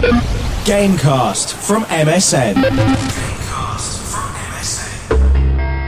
[0.00, 2.54] Gamecast from MSN.
[2.54, 4.00] gamecast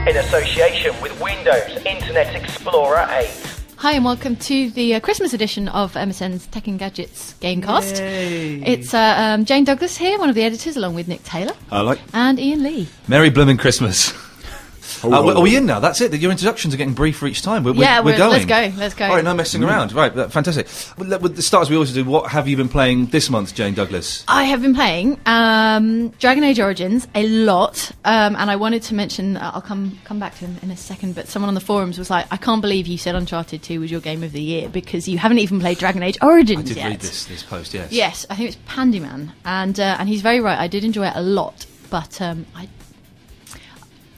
[0.07, 3.27] in association with Windows Internet Explorer 8.
[3.77, 7.99] Hi and welcome to the uh, Christmas edition of MSN's Tech and Gadgets Gamecast.
[8.63, 11.95] It's uh, um, Jane Douglas here, one of the editors, along with Nick Taylor Hello.
[12.13, 12.87] and Ian Lee.
[13.07, 14.13] Merry blooming Christmas.
[15.03, 15.79] Oh, Uh, we- are we in now?
[15.79, 16.13] That's it.
[16.13, 17.63] Your introductions are getting briefer each time.
[17.63, 18.31] We're, we're, Yeah, we're we're- going.
[18.31, 19.05] let's go, let's go.
[19.07, 19.91] All right, no messing around.
[19.93, 20.67] Right, that, fantastic.
[20.97, 22.03] Well, with the start as we always do.
[22.05, 24.23] What have you been playing this month, Jane Douglas?
[24.27, 28.93] I have been playing um, Dragon Age Origins a lot, um, and I wanted to
[28.95, 29.37] mention.
[29.37, 31.15] Uh, I'll come come back to him in a second.
[31.15, 33.91] But someone on the forums was like, "I can't believe you said Uncharted Two was
[33.91, 36.77] your game of the year because you haven't even played Dragon Age Origins I did
[36.77, 37.73] yet." read this this post.
[37.73, 37.91] Yes.
[37.91, 40.57] Yes, I think it's Pandyman, and uh, and he's very right.
[40.59, 42.67] I did enjoy it a lot, but um, I,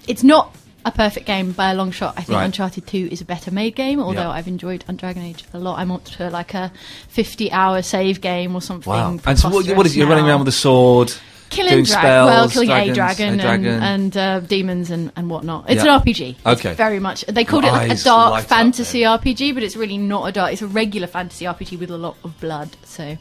[0.08, 2.14] it's not a perfect game by a long shot.
[2.16, 2.46] I think Right.
[2.46, 4.30] Uncharted Two is a better made game, although Yeah.
[4.30, 5.80] I've enjoyed Dragon Age a lot.
[5.80, 6.72] I'm up to like a
[7.10, 8.90] 50 hour save game or something.
[8.92, 9.18] Wow.
[9.26, 10.00] And so, what, what is it?
[10.00, 11.12] You're running around with a sword,
[11.50, 13.66] killing doing drag- spells, well, killing dragons, a dragon, a dragon.
[13.66, 15.66] and, and uh, demons and, and whatnot.
[15.70, 15.96] It's Yeah.
[15.96, 16.36] an RPG.
[16.46, 16.70] Okay.
[16.70, 17.26] It's very much.
[17.26, 19.02] They called it like a dark fantasy.
[19.02, 20.54] RPG, but it's really not a dark.
[20.54, 22.70] It's a regular fantasy RPG with a lot of blood.
[22.84, 23.18] So.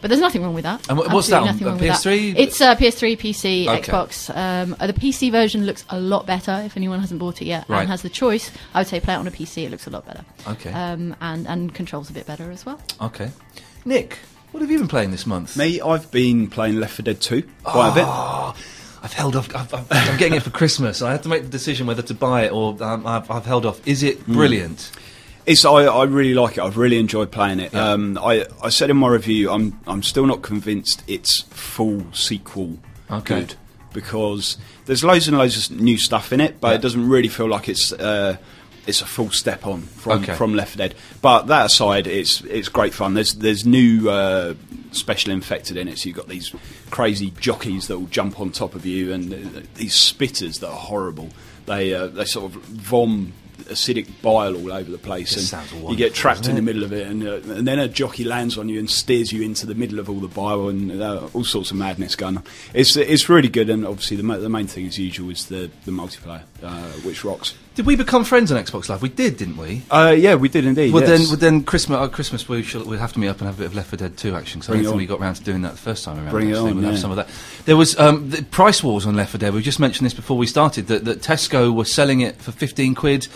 [0.00, 0.88] But there's nothing wrong with that.
[0.88, 1.74] And wh- what's that Absolutely on?
[1.76, 2.34] nothing wrong PS3?
[2.34, 2.40] that.
[2.42, 3.92] It's uh, PS3, PC, Okay.
[3.92, 4.34] Xbox.
[4.34, 6.62] Um, the PC version looks a lot better.
[6.64, 7.80] If anyone hasn't bought it yet Right.
[7.80, 9.64] and has the choice, I would say play it on a PC.
[9.64, 10.24] It looks a lot better.
[10.48, 10.72] Okay.
[10.72, 12.80] Um, and and controls a bit better as well.
[13.00, 13.30] Okay.
[13.84, 14.18] Nick,
[14.52, 15.56] what have you been playing this month?
[15.56, 18.04] Me, I've been playing Left 4 Dead 2 quite a bit.
[18.06, 18.54] Oh,
[19.02, 19.54] I've held off.
[19.54, 21.00] I've, I've, I'm getting it for Christmas.
[21.02, 23.64] I had to make the decision whether to buy it or um, I've, I've held
[23.66, 23.86] off.
[23.86, 24.06] Is Hmm.
[24.08, 24.90] it brilliant?
[25.50, 26.60] It's I, I really like it.
[26.62, 27.72] I've really enjoyed playing it.
[27.72, 27.90] Yeah.
[27.92, 32.78] Um, I I said in my review, I'm I'm still not convinced it's full sequel
[33.10, 33.40] Okay.
[33.40, 33.54] good
[33.92, 36.74] because there's loads and loads of new stuff in it, but Yeah.
[36.76, 37.92] it doesn't really feel like it's.
[37.92, 38.36] Uh,
[38.86, 40.34] it's a full step on from, Okay.
[40.34, 43.12] from Left 4 Dead, but that aside, it's it's great fun.
[43.14, 44.54] There's there's new uh,
[44.92, 46.52] special infected in it, so you've got these
[46.90, 50.80] crazy jockeys that will jump on top of you, and uh, these spitters that are
[50.90, 51.28] horrible.
[51.66, 53.32] They uh, they sort of vom
[53.64, 57.06] acidic bile all over the place, and you get trapped in the middle of it,
[57.06, 59.98] and uh, and then a jockey lands on you and steers you into the middle
[59.98, 62.44] of all the bile and uh, all sorts of madness going on.
[62.74, 65.92] It's it's really good, and obviously the the main thing as usual is the the
[65.92, 67.54] multiplayer, uh, which rocks.
[67.80, 69.00] Did we become friends on Xbox Live?
[69.00, 69.80] We did, didn't we?
[69.90, 70.92] Uh, yeah, we did indeed.
[70.92, 71.18] Well, yes.
[71.18, 73.54] then, well, then Christmas, uh, Christmas we shall, we'll have to meet up and have
[73.54, 74.60] a bit of Left 4 Dead 2 action.
[74.60, 76.30] Because I don't think we got round to doing that the first time around.
[76.30, 77.30] Bring it on, We'll have some of that.
[77.64, 79.54] There was um, the price wars on Left 4 Dead.
[79.54, 82.94] We just mentioned this before we started that, that Tesco were selling it for 15
[82.94, 83.28] quid,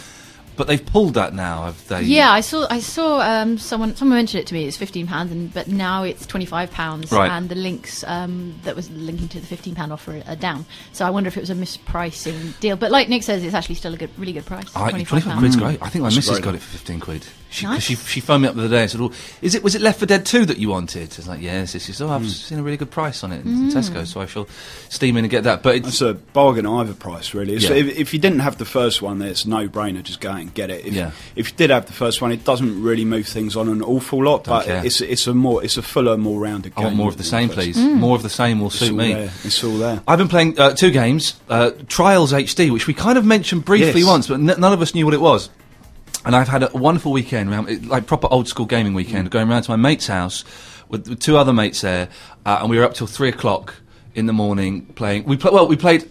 [0.56, 1.64] but they've pulled that now.
[1.64, 2.02] Have they?
[2.02, 2.66] Yeah, I saw.
[2.70, 3.96] I saw um, someone.
[3.96, 4.66] Someone mentioned it to me.
[4.66, 7.10] It's fifteen pounds, and but now it's twenty five pounds.
[7.10, 7.30] Right.
[7.30, 10.66] And the links um, that was linking to the fifteen pound offer are down.
[10.92, 12.76] So I wonder if it was a mispricing deal.
[12.76, 14.66] But like Nick says, it's actually still a good, really good price.
[14.74, 15.38] I, 25 25 pounds.
[15.40, 15.82] quid's great.
[15.82, 16.44] I think my That's missus great.
[16.44, 17.26] got it for 15 quid.
[17.54, 17.84] She, Nice.
[17.84, 19.80] she, she phoned me up the other day and said, oh, is it, was it
[19.80, 21.02] Left 4 Dead 2 that you wanted?
[21.12, 21.70] I was like, yes.
[21.70, 24.26] She says, oh, I've seen a really good price on it in Tesco, so I
[24.26, 24.48] shall
[24.88, 25.62] steam in and get that.
[25.62, 27.54] But it's, That's a bargain either price, really.
[27.54, 27.76] It's- Yeah.
[27.76, 30.02] If, if you didn't have the first one, then it's no brainer.
[30.02, 30.84] Just go out and get it.
[30.84, 31.12] If, Yeah.
[31.36, 34.24] if you did have the first one, it doesn't really move things on an awful
[34.24, 34.84] lot, Don't but care.
[34.84, 36.72] it's it's a more it's a fuller, more rounded.
[36.76, 37.58] I want game more of the same, first.
[37.60, 37.78] please.
[37.78, 39.12] More of the same will It's suit me.
[39.14, 39.30] there.
[39.44, 40.02] It's all there.
[40.08, 44.00] I've been playing uh, two games, uh, Trials HD, which we kind of mentioned briefly
[44.00, 44.08] Yes.
[44.08, 45.50] once, but n- none of us knew what it was.
[46.24, 49.70] And I've had a wonderful weekend, like proper old school gaming weekend, going around to
[49.70, 50.44] my mate's house
[50.88, 52.08] with, with two other mates there,
[52.46, 53.74] uh, and we were up till three o'clock
[54.14, 55.24] in the morning playing.
[55.24, 56.08] We pla- well, we played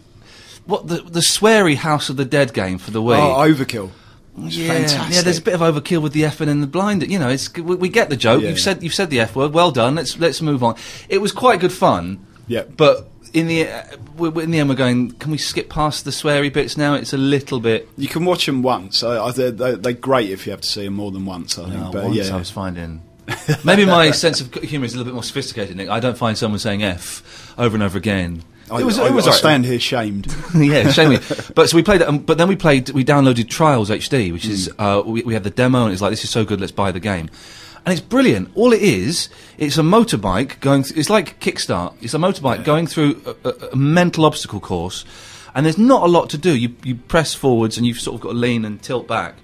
[0.65, 3.17] what the the sweary House of the Dead game for the Wii.
[3.17, 3.91] Oh, overkill.
[4.39, 5.15] It's yeah, fantastic.
[5.15, 5.21] yeah.
[5.21, 7.09] There's a bit of overkill with the f and the blind.
[7.09, 8.41] You know, it's we, we get the joke.
[8.41, 8.49] Yeah.
[8.49, 9.53] You've said you've said the f word.
[9.53, 9.95] Well done.
[9.95, 10.75] Let's let's move on.
[11.09, 12.25] It was quite good fun.
[12.47, 12.63] Yeah.
[12.63, 13.83] But in the uh,
[14.39, 15.11] in the end, we're going.
[15.11, 16.93] Can we skip past the sweary bits now?
[16.93, 17.89] It's a little bit.
[17.97, 19.03] You can watch them once.
[19.03, 21.57] I, I, they're, they're, great if you have to see them more than once.
[21.57, 21.91] I think.
[21.91, 23.01] But once yeah, I was finding.
[23.63, 25.89] Maybe my sense of humour is a little bit more sophisticated, Nick.
[25.89, 28.43] I don't find someone saying "f" over and over again.
[28.69, 28.99] I, it was.
[28.99, 29.39] I, it was I alright.
[29.39, 30.27] stand here shamed.
[30.55, 31.19] yeah, shame me.
[31.55, 34.71] But so we played um, but then we played, we downloaded Trials HD, which is,
[34.79, 36.91] uh, we, we had the demo, and it's like, this is so good, let's buy
[36.91, 37.29] the game.
[37.85, 38.49] And it's brilliant.
[38.55, 39.27] All it is,
[39.57, 41.95] it's a motorbike going, th- it's like Kickstart.
[42.01, 45.03] It's a motorbike going through a, a, a mental obstacle course,
[45.53, 46.55] and there's not a lot to do.
[46.55, 49.35] You, you press forwards, and you've sort of got to lean and tilt back.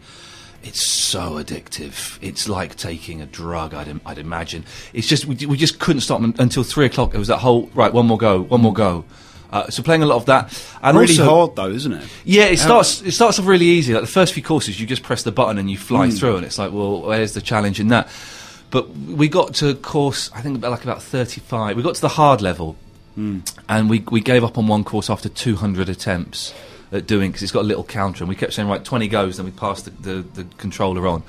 [0.63, 2.17] It's so addictive.
[2.21, 3.73] It's like taking a drug.
[3.73, 4.63] I'd, im- I'd imagine.
[4.93, 7.13] It's just we, we just couldn't stop un- until three o'clock.
[7.13, 7.91] It was that whole right.
[7.93, 8.41] One more go.
[8.43, 9.03] One more go.
[9.51, 10.53] Uh, so playing a lot of that.
[10.81, 12.07] And really also, hard though, isn't it?
[12.23, 13.01] yeah, it starts.
[13.01, 13.93] It starts off really easy.
[13.93, 16.45] Like the first few courses, you just press the button and you fly through, and
[16.45, 18.09] it's like, well, where's the challenge in that?
[18.71, 21.75] But we got to course, I think about like about thirty-five.
[21.75, 22.75] We got to the hard level,
[23.67, 26.53] and we we gave up on one course after two hundred attempts
[26.91, 29.37] at doing because it's got a little counter, and we kept saying right, twenty goes,
[29.37, 31.23] then we passed the, the, the controller on.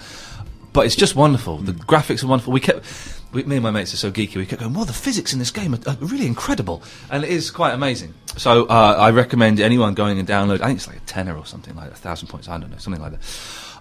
[0.73, 1.59] But it's just wonderful.
[1.59, 2.53] The graphics are wonderful.
[2.53, 2.85] We kept,
[3.33, 4.37] we, me and my mates are so geeky.
[4.37, 7.31] We kept going, well, the physics in this game are, are really incredible, and it
[7.31, 8.15] is quite amazing.
[8.37, 10.61] So uh, I recommend anyone going and download.
[10.61, 12.49] I think it's like a tenner or something like a thousand points.
[12.49, 13.21] I don't know, something like that.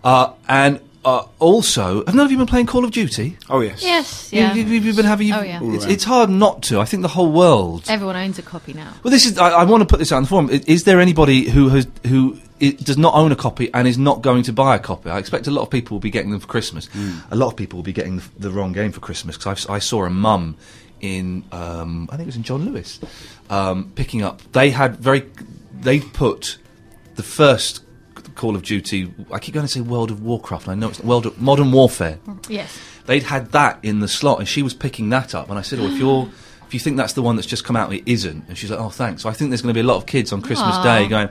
[0.03, 3.37] Uh, and uh, also, have none of you been playing Call of Duty?
[3.49, 3.81] Oh yes.
[3.83, 4.53] Yes, You- yeah.
[4.53, 5.27] You, have been having.
[5.27, 5.59] You, Oh, yeah.
[5.61, 6.79] It's, it's hard not to.
[6.81, 7.85] I think the whole world.
[7.87, 8.93] Everyone owns a copy now.
[9.03, 9.37] Well, this is.
[9.37, 10.49] I, I want to put this out on the forum.
[10.51, 13.97] I- Is there anybody who has who i does not own a copy and is
[13.97, 15.09] not going to buy a copy?
[15.09, 16.89] I expect a lot of people will be getting them for Christmas.
[17.31, 19.79] A lot of people will be getting the, the wrong game for Christmas because I
[19.79, 20.57] saw a mum
[21.01, 22.99] in um, I think it was in John Lewis
[23.49, 24.41] um, picking up.
[24.51, 25.25] They had very.
[25.81, 26.57] They put
[27.15, 27.83] the first
[28.35, 29.13] Call of Duty.
[29.31, 30.67] I keep going to say World of Warcraft.
[30.67, 32.77] And I know it's World of, Modern Warfare Yes.
[33.05, 35.49] they'd had that in the slot, and she was picking that up.
[35.49, 36.29] And I said, "Well, if you're,
[36.67, 38.79] if you think that's the one that's just come out, it isn't." And she's like,
[38.79, 40.75] "Oh, thanks." So I think there's going to be a lot of kids on Christmas
[40.75, 40.83] Aw.
[40.83, 41.29] Day going,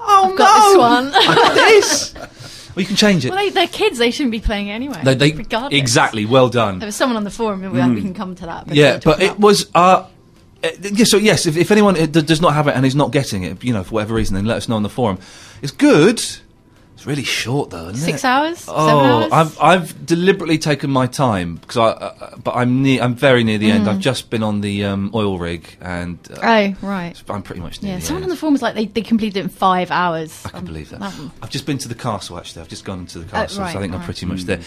[0.00, 1.12] "Oh I've got this one.
[1.14, 2.14] I got this."
[2.74, 3.30] well, you can change it.
[3.30, 3.98] well, they, they're kids.
[3.98, 5.00] They shouldn't be playing it anyway.
[5.04, 5.78] They, they- regardless.
[5.78, 6.24] exactly.
[6.26, 6.78] Well done.
[6.78, 8.66] There was someone on the forum, and we, we can come to that.
[8.66, 9.70] but Yeah, but talking it about- was.
[9.74, 10.06] Uh,
[10.62, 13.12] uh, yeah, so yes, if, if anyone uh, does not have it and is not
[13.12, 15.18] getting it, you know, for whatever reason, then let us know on the forum.
[15.62, 16.22] It's good.
[17.00, 18.26] It's really short though, isn't six it?
[18.26, 19.32] hours, seven Oh, hours.
[19.32, 23.00] I've I've deliberately taken my time because I, uh, but I'm near.
[23.02, 23.88] I'm very near the end.
[23.88, 26.36] I've just been on the um, oil rig, and uh,
[26.82, 27.14] oh, right.
[27.30, 29.38] I'm pretty much near Yeah, the someone on the forum was like they, they completed
[29.38, 30.42] it in five hours.
[30.44, 31.00] I can Um, believe that.
[31.00, 32.36] one- I've just been to the castle.
[32.36, 33.62] Actually, I've just gone to the castle.
[33.62, 34.60] right, so I think I'm pretty much there.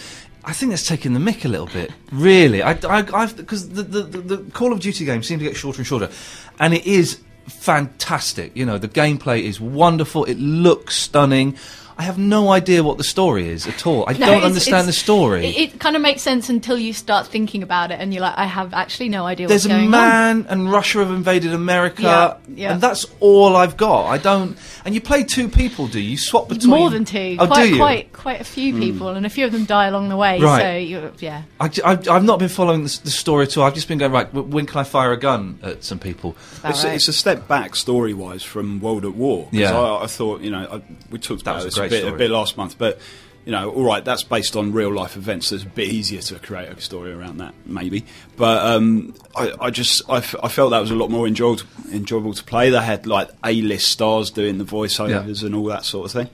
[0.44, 1.92] I think that's taking the mick a little bit.
[2.10, 5.44] Really, I, I, I've because the, the, the, the Call of Duty games seem to
[5.44, 6.10] get shorter and shorter,
[6.58, 8.56] and it is fantastic.
[8.56, 10.24] You know, the gameplay is wonderful.
[10.24, 11.56] It looks stunning.
[11.96, 14.04] I have no idea what the story is at all.
[14.08, 15.46] I No, don't it's- understand it's- the story.
[15.46, 18.36] It, it kind of makes sense until you start thinking about it, and you're like,
[18.36, 19.90] I have actually no idea There's what's a going on.
[19.92, 22.72] man and Russia have invaded America, Yeah, yeah.
[22.72, 24.06] and that's all I've got.
[24.06, 24.56] I don't.
[24.84, 26.10] And you play two people, do you?
[26.10, 27.74] You swap between More than two, Oh, quite, do you?
[27.76, 27.80] Hmm.
[27.80, 30.40] quite, quite a few people, and a few of them die along the way.
[30.40, 30.62] Right.
[30.62, 33.64] So you, yeah, I, have not been following the, the story at all.
[33.64, 34.32] I've just been going right.
[34.34, 36.36] When can I fire a gun at some people?
[36.64, 36.94] It's, right.
[36.94, 39.44] it's a step back story wise from World at War.
[39.44, 39.78] 'Cause Yeah.
[39.78, 42.16] I, I thought, you know, I, we talked That about this a great bit, a
[42.16, 42.98] bit last month, but,
[43.44, 45.48] you know, all right, that's based on real life events.
[45.48, 48.04] So it's a bit easier to create a story around that, maybe.
[48.36, 51.62] But um, I, I just, I, f- I felt that was a lot more enjoyable,
[51.92, 52.70] enjoyable to play.
[52.70, 56.30] They had like A list stars doing the voiceovers and all that sort of thing.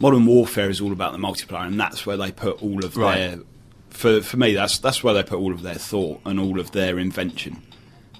[0.00, 3.16] Modern Warfare is all about the multiplayer, and that's where they put all of Right.
[3.16, 3.38] their.
[3.90, 6.72] For, for me, that's that's where they put all of their thought and all of
[6.72, 7.62] their invention.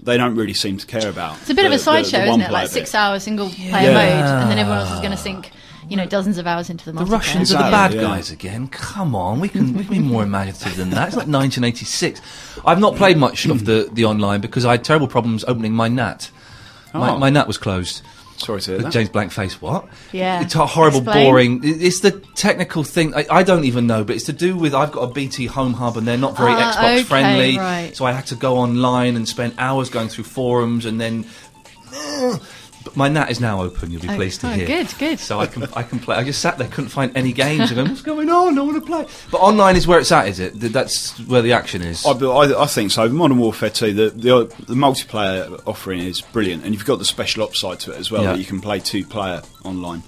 [0.00, 1.36] They don't really seem to care about.
[1.40, 2.28] it's a bit the- of a the- sideshow, isn't it?
[2.30, 2.72] one-player Like bit.
[2.72, 3.92] six hour single player Yeah.
[3.94, 5.50] mode, and then everyone else is going to sink,
[5.88, 7.10] you know, dozens of hours into the The multiplayer.
[7.10, 8.00] Russians are the bad yeah.
[8.02, 8.68] guys again.
[8.68, 11.08] Come on, we can, we can be more imaginative than that.
[11.08, 12.20] It's like 1986.
[12.64, 15.88] I've not played much of the, the online because I had terrible problems opening my
[15.88, 16.30] NAT.
[16.92, 17.18] My, Oh.
[17.18, 18.02] my NAT was closed.
[18.36, 18.92] Sorry to hear With that.
[18.92, 19.86] James Blankface, what?
[20.10, 20.40] Yeah.
[20.42, 21.24] It's a horrible, Explain.
[21.24, 21.60] boring.
[21.62, 23.14] It's the technical thing.
[23.14, 25.72] I, I don't even know, but it's to do with I've got a BT home
[25.74, 27.56] hub and they're not very Ah, Xbox okay, friendly.
[27.58, 27.94] right.
[27.96, 31.26] So I had to go online and spend hours going through forums and then.
[32.84, 33.90] But my NAT is now open.
[33.90, 34.66] You'll be Oh, pleased to oh, hear.
[34.66, 35.18] good, good.
[35.18, 36.16] So I can I can play.
[36.16, 37.72] I just sat there, couldn't find any games.
[37.72, 38.58] I go, what's going on?
[38.58, 39.06] I want to play.
[39.30, 40.52] But online is where it's at, is it?
[40.60, 42.04] That's where the action is.
[42.04, 43.08] I, I, I think so.
[43.08, 47.42] Modern Warfare 2, the, the the multiplayer offering is brilliant, and you've got the special
[47.42, 48.22] ops side to it as well.
[48.22, 48.32] Yeah.
[48.32, 50.02] That you can play two player online,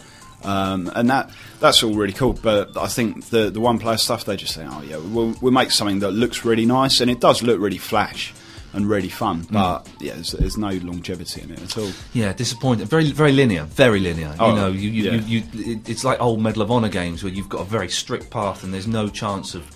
[0.44, 1.31] um, and that
[1.61, 2.34] that's all really cool.
[2.34, 5.52] But I think the the one player stuff, they just say, oh yeah, we'll, we'll
[5.52, 8.34] make something that looks really nice, and it does look really flash
[8.76, 9.43] and really fun.
[9.44, 9.52] Mm.
[9.52, 11.90] But yeah, there's, there's no longevity in it at all.
[12.12, 12.87] Yeah, disappointing.
[12.87, 13.64] Very, very linear.
[13.64, 14.35] Very linear.
[14.38, 15.12] Oh, you know, you, you, yeah.
[15.26, 18.30] you, you, it's like old Medal of Honor games where you've got a very strict
[18.30, 19.66] path and there's no chance of.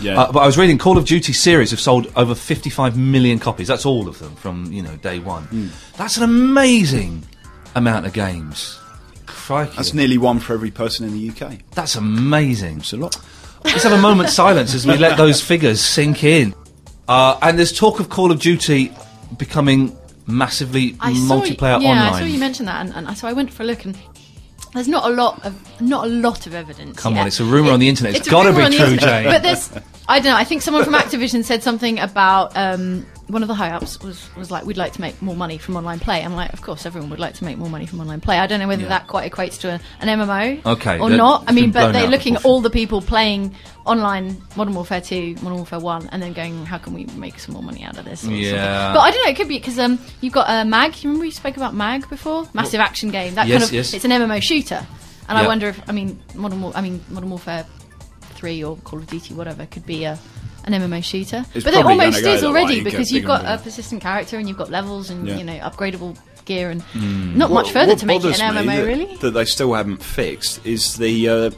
[0.00, 0.20] Yeah.
[0.20, 3.68] Uh, but I was reading Call of Duty series have sold over 55 million copies.
[3.68, 5.44] That's all of them from you know day one.
[5.44, 5.68] Hmm.
[5.96, 7.24] That's an amazing
[7.74, 8.78] amount of games.
[9.26, 11.58] Crikey, That's nearly one for every person in the UK.
[11.72, 12.78] that's amazing.
[12.78, 13.16] It's a lot.
[13.64, 16.54] Let's have a moment's silence as we let those figures sink in.
[17.08, 18.92] Uh, and there's talk of Call of Duty
[19.38, 19.96] becoming
[20.26, 21.98] massively I saw, yeah, online.
[21.98, 23.96] I saw you mention that, and, and so I went for a look, and
[24.74, 26.98] there's not a lot of not a lot of evidence.
[26.98, 27.22] Come yet.
[27.22, 28.16] on, it's a rumour on the internet.
[28.16, 28.96] It's a gotta be true.
[28.96, 29.24] Jane.
[29.24, 29.70] But there's,
[30.08, 30.36] I don't know.
[30.36, 34.28] I think someone from Activision said something about um, one of the high ups was
[34.36, 36.86] was like, "We'd like to make more money from online play." I'm like, of course,
[36.86, 38.38] everyone would like to make more money from online play.
[38.38, 38.88] I don't know whether Yeah.
[38.90, 41.44] that quite equates to a, an MMO, Okay, or not.
[41.48, 43.54] I mean, but they're looking at all the people playing
[43.84, 47.54] online Modern Warfare 2, Modern Warfare 1, and then going, how can we make some
[47.54, 48.24] more money out of this?
[48.24, 48.92] Yeah.
[48.92, 51.02] But I don't know, it could be because um, you've got uh, MAG.
[51.02, 52.48] You remember we spoke about MAG before?
[52.52, 53.34] Massive action game.
[53.36, 53.94] That Yes, kind of, yes.
[53.94, 54.84] It's an MMO shooter.
[55.28, 55.44] And Yeah.
[55.44, 57.64] I wonder if, I mean, Modern, War, I mean, Modern Warfare
[58.34, 60.18] 3 or Call of Duty, whatever, could be a,
[60.66, 61.44] an MMO shooter.
[61.54, 64.70] It's but it almost is already because you've got a persistent character and you've got
[64.70, 65.36] levels and, Yeah.
[65.38, 67.36] you know, upgradable gear and Hmm.
[67.38, 69.16] not much What- further what to make it an MMO, that, really.
[69.20, 71.28] That they still haven't fixed is the.
[71.28, 71.50] Uh,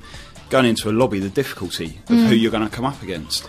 [0.51, 3.47] going into a lobby, the difficulty of who you're going to come up against.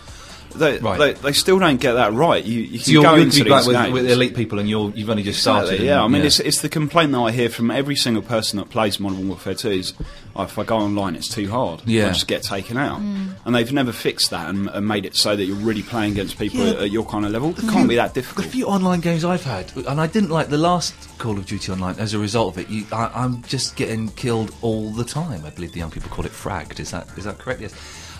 [0.55, 0.97] They, Right.
[0.97, 2.43] they, they still don't get that right.
[2.43, 3.93] You, you can So you're, go you're into like these with, games.
[3.93, 5.65] with elite people, and you're you've only just started.
[5.65, 8.23] Exactly, yeah, I and- mean, It's, it's the complaint that I hear from every single
[8.23, 9.93] person that plays Modern Warfare 2 is
[10.35, 11.81] oh, if I go online, it's too hard.
[11.85, 12.05] Yeah.
[12.05, 12.99] I just get taken out.
[12.99, 13.35] Mm.
[13.45, 16.37] And they've never fixed that and, and made it so that you're really playing against
[16.39, 16.71] people Yeah.
[16.71, 17.49] at, at your kind of level.
[17.51, 18.47] It can't be that The difficult.
[18.47, 21.95] few online games I've had, and I didn't like the last Call of Duty Online
[21.99, 22.69] as a result of it.
[22.69, 25.45] You, I, I'm just getting killed all the time.
[25.45, 26.79] I believe the young people call it fragged.
[26.79, 27.59] Is that is that correct?
[27.61, 27.73] Yes.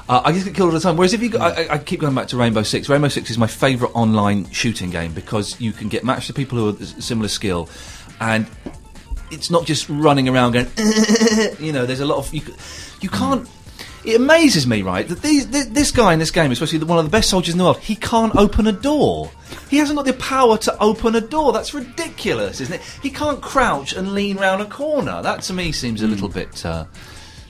[0.10, 0.98] Uh, I just get killed all the time.
[0.98, 2.90] Whereas if you, go, I, I- keep going back to Rainbow Six.
[2.90, 6.58] Rainbow Six is my favourite online shooting game because you can get matched to people
[6.58, 7.70] who are similar skill,
[8.20, 8.48] and
[9.30, 10.68] it's not just running around going.
[11.60, 12.42] you know, there's a lot of you.
[13.02, 13.48] You can't.
[14.04, 17.00] It amazes me, right, that these, th- this guy in this game, especially the, one
[17.00, 19.30] of the best soldiers in the world, he can't open a door.
[19.70, 21.52] He hasn't got the power to open a door.
[21.52, 22.82] That's ridiculous, isn't it?
[23.04, 25.22] He can't crouch and lean round a corner.
[25.22, 26.86] That to me seems a little bit uh,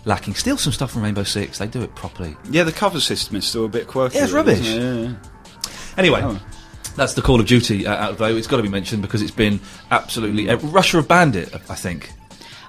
[0.06, 0.36] lacking.
[0.36, 1.58] Steal some stuff from Rainbow Six.
[1.58, 2.36] They do it properly.
[2.50, 4.18] Yeah, the cover system is still a bit quirky.
[4.18, 4.60] Yeah, it's rubbish.
[4.60, 5.04] isn't it?
[5.04, 5.74] Yeah, yeah.
[5.98, 6.22] Anyway.
[6.24, 6.40] Oh.
[6.96, 8.36] That's the Call of Duty uh, out though.
[8.36, 11.54] It's got to be mentioned because it's been absolutely uh, Russia have banned it.
[11.54, 12.12] I think.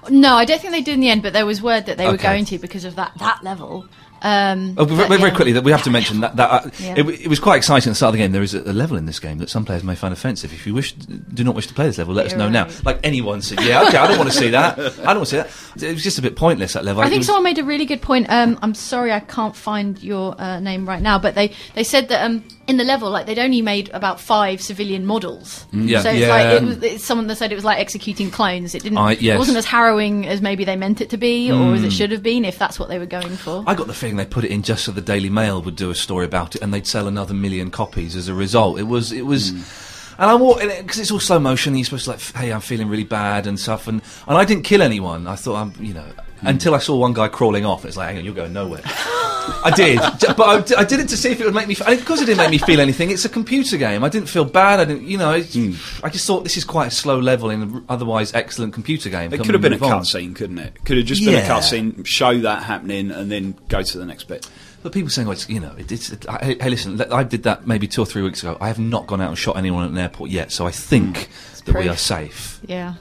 [0.09, 2.07] No, I don't think they did in the end, but there was word that they
[2.07, 3.87] were going to because of that that level.
[4.23, 5.35] Um, Oh, very, but very, very yeah.
[5.35, 6.93] quickly, that we have to mention that, that uh, Yeah.
[6.97, 8.31] it, it was quite exciting at the start of the game.
[8.31, 10.53] There is a, a level in this game that some players may find offensive.
[10.53, 12.67] If you wish, do not wish to play this level, let us You're know now.
[12.85, 14.77] Like anyone said, yeah, okay, I don't want to see that.
[14.79, 15.83] I don't want to see that.
[15.83, 17.01] It was just a bit pointless that level.
[17.01, 18.27] I It think was- someone made a really good point.
[18.29, 22.09] Um, I'm sorry, I can't find your uh, name right now, but they, they said
[22.09, 25.65] that um, in the level, like they'd only made about five civilian models.
[25.73, 26.01] Mm, yeah.
[26.01, 26.27] So it's Yeah.
[26.29, 28.75] like it was, it's someone that said it was like executing clones.
[28.75, 28.97] It didn't.
[28.97, 31.87] I- It wasn't as harrowing as maybe they meant it to be, or as it
[31.87, 31.97] mm.
[31.97, 33.63] should have been, if that's what they were going for.
[33.67, 35.89] I got the feeling they put it in just so the Daily Mail would do
[35.89, 38.79] a story about it, and they'd sell another million copies as a result.
[38.79, 40.15] It was, it was, mm.
[40.19, 41.71] and I walk because it's all slow motion.
[41.71, 44.45] And you're supposed to like, hey, I'm feeling really bad and stuff, and and I
[44.45, 45.27] didn't kill anyone.
[45.27, 46.07] I thought I'm, you know,
[46.41, 46.47] Hmm.
[46.47, 47.85] until I saw one guy crawling off.
[47.85, 48.81] It's like, hang on, you're going nowhere.
[48.83, 51.75] I did, j- but I, did it to see if it would make me.
[51.79, 54.03] F- and because it didn't make me feel anything, it's a computer game.
[54.03, 54.79] I didn't feel bad.
[54.79, 55.33] I didn't, you know.
[55.33, 55.73] It's, hmm.
[56.03, 59.31] I just thought this is quite a slow level in an otherwise excellent computer game.
[59.31, 60.01] It Come could have been a move on.
[60.01, 60.83] cutscene, couldn't it?
[60.83, 61.45] Could have just been Yeah.
[61.45, 64.49] a cutscene, show that happening, and then go to the next bit.
[64.81, 66.11] But people saying, well, it's, you know, it, it's.
[66.11, 68.57] It, I, hey, hey, listen, I did that maybe two or three weeks ago.
[68.59, 71.17] I have not gone out and shot anyone at an airport yet, so I think
[71.17, 71.71] hmm.
[71.71, 72.59] that we are safe.
[72.65, 72.95] yeah.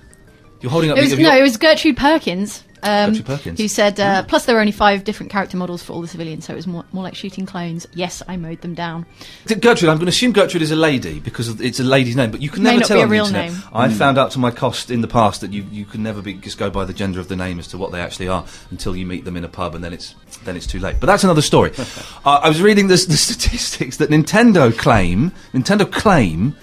[0.60, 0.98] You're holding up.
[0.98, 2.62] It was, have you no, it was Gertrude Perkins.
[2.82, 3.60] Um, Gertrude Perkins.
[3.60, 6.46] Who said, uh, plus there were only five different character models for all the civilians,
[6.46, 7.86] so it was more, more like shooting clones.
[7.94, 9.06] Yes, I mowed them down.
[9.46, 12.40] Gertrude, I'm going to assume Gertrude is a lady because it's a lady's name, but
[12.40, 13.52] you can May never not tell be a on the real internet.
[13.52, 13.62] name.
[13.72, 16.34] I found out to my cost in the past that you, you can never be,
[16.34, 18.96] just go by the gender of the name as to what they actually are until
[18.96, 20.96] you meet them in a pub, and then it's then it's too late.
[21.00, 21.72] But that's another story.
[22.24, 26.56] uh, I was reading this, the statistics that Nintendo claim Nintendo claim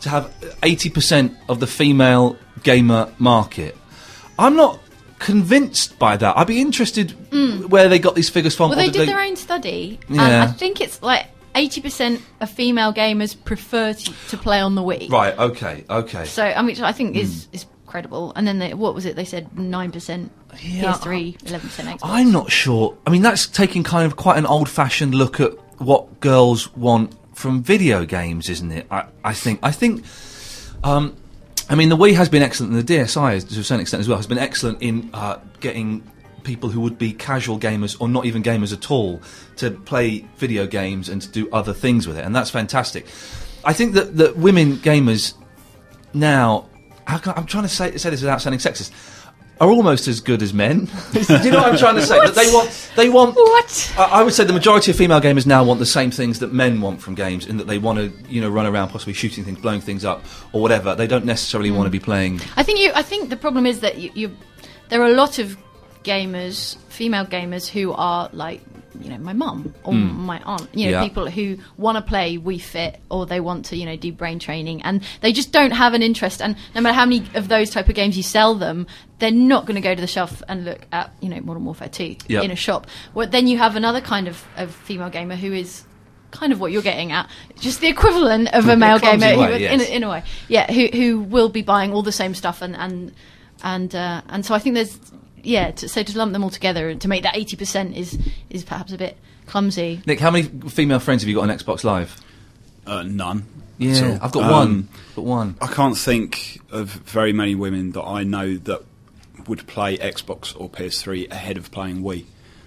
[0.00, 0.32] to have
[0.62, 3.76] 80% of the female gamer market.
[4.38, 4.80] I'm not
[5.18, 6.36] convinced by that.
[6.36, 7.10] I'd be interested
[7.70, 8.70] where they got these figures from.
[8.70, 10.44] Well, they did did their own study, and Yeah.
[10.44, 15.10] I think it's like 80% of female gamers prefer to, to play on the Wii.
[15.10, 16.24] Right, okay, okay.
[16.24, 18.32] So, I mean, I think is is credible.
[18.34, 19.14] And then they, what was it?
[19.14, 20.28] They said 9%
[20.62, 21.98] Yeah, PS3, 11% Xbox.
[22.02, 22.96] I'm not sure.
[23.06, 27.14] I mean, that's taking kind of quite an old fashioned look at what girls want
[27.36, 28.88] from video games, isn't it?
[28.90, 29.60] I, I think.
[29.62, 30.04] I think.
[30.82, 31.14] Um,
[31.68, 34.08] I mean, the Wii has been excellent, and the DSi, to a certain extent as
[34.08, 36.02] well, has been excellent in uh, getting
[36.42, 39.22] people who would be casual gamers or not even gamers at all
[39.56, 43.06] to play video games and to do other things with it, and that's fantastic.
[43.64, 45.34] I think that, that women gamers
[46.12, 46.68] now,
[47.06, 48.90] can I'm trying to say, say this without sounding sexist,
[49.60, 50.86] are almost as good as men.
[51.12, 52.18] Do you know what I'm trying to say?
[52.18, 53.34] That they want, they want.
[53.36, 53.94] What?
[53.98, 56.52] I, I would say the majority of female gamers now want the same things that
[56.52, 59.44] men want from games, in that they want to, you know, run around possibly shooting
[59.44, 60.94] things, blowing things up, or whatever.
[60.94, 61.76] They don't necessarily hmm.
[61.76, 62.40] want to be playing.
[62.56, 62.92] I think you.
[62.94, 64.36] I think the problem is that you, you.
[64.88, 65.56] There are a lot of
[66.04, 68.60] gamers, female gamers, who are like,
[69.00, 70.68] you know, my mum or my aunt.
[70.72, 70.92] You know.
[70.92, 71.02] Yeah.
[71.02, 74.38] people who want to play Wii Fit or they want to, you know, do brain
[74.38, 76.40] training, and they just don't have an interest.
[76.40, 78.86] And no matter how many of those type of games you sell them,
[79.18, 81.88] they're not going to go to the shelf and look at, you know, Modern Warfare
[81.88, 82.42] Two Yeah.
[82.42, 82.86] in a shop.
[83.14, 85.84] Well, then you have another kind of, of female gamer who is.
[86.30, 87.30] Kind of what you're getting at,
[87.60, 89.82] just the equivalent of a male gamer, way, who, in, yes.
[89.88, 92.74] a- in a way, yeah, who who will be buying all the same stuff and
[92.74, 93.12] and
[93.62, 94.98] and uh, and so I think there's
[95.44, 98.18] yeah, to, so to lump them all together and to make that eighty percent is
[98.50, 100.00] is perhaps a bit clumsy.
[100.06, 102.20] Nick, how many female friends have you got on Xbox Live?
[102.86, 103.46] Uh, none.
[103.78, 104.18] Yeah, at all.
[104.22, 104.88] I've got Um, one.
[105.16, 105.54] Got one.
[105.60, 108.82] I can't think of very many women that I know that
[109.46, 112.24] would play Xbox or PS3 ahead of playing Wii.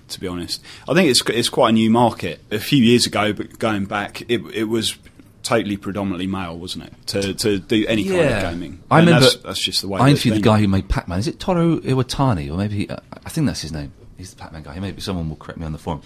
[0.10, 2.40] To be honest, I think it's it's quite a new market.
[2.50, 4.98] A few years ago, but going back, it it was
[5.48, 6.94] totally predominantly male, wasn't it?
[7.08, 8.80] To to do any kind of gaming.
[8.92, 9.26] I And remember.
[9.30, 10.00] that's, that's just the way.
[10.00, 11.20] I interviewed the guy who made Pac-Man.
[11.20, 13.92] Is it Toru Iwatani, or maybe he, uh, I think that's his name.
[14.18, 14.80] He's the Pac-Man guy.
[14.80, 16.02] Maybe someone will correct me on the forum.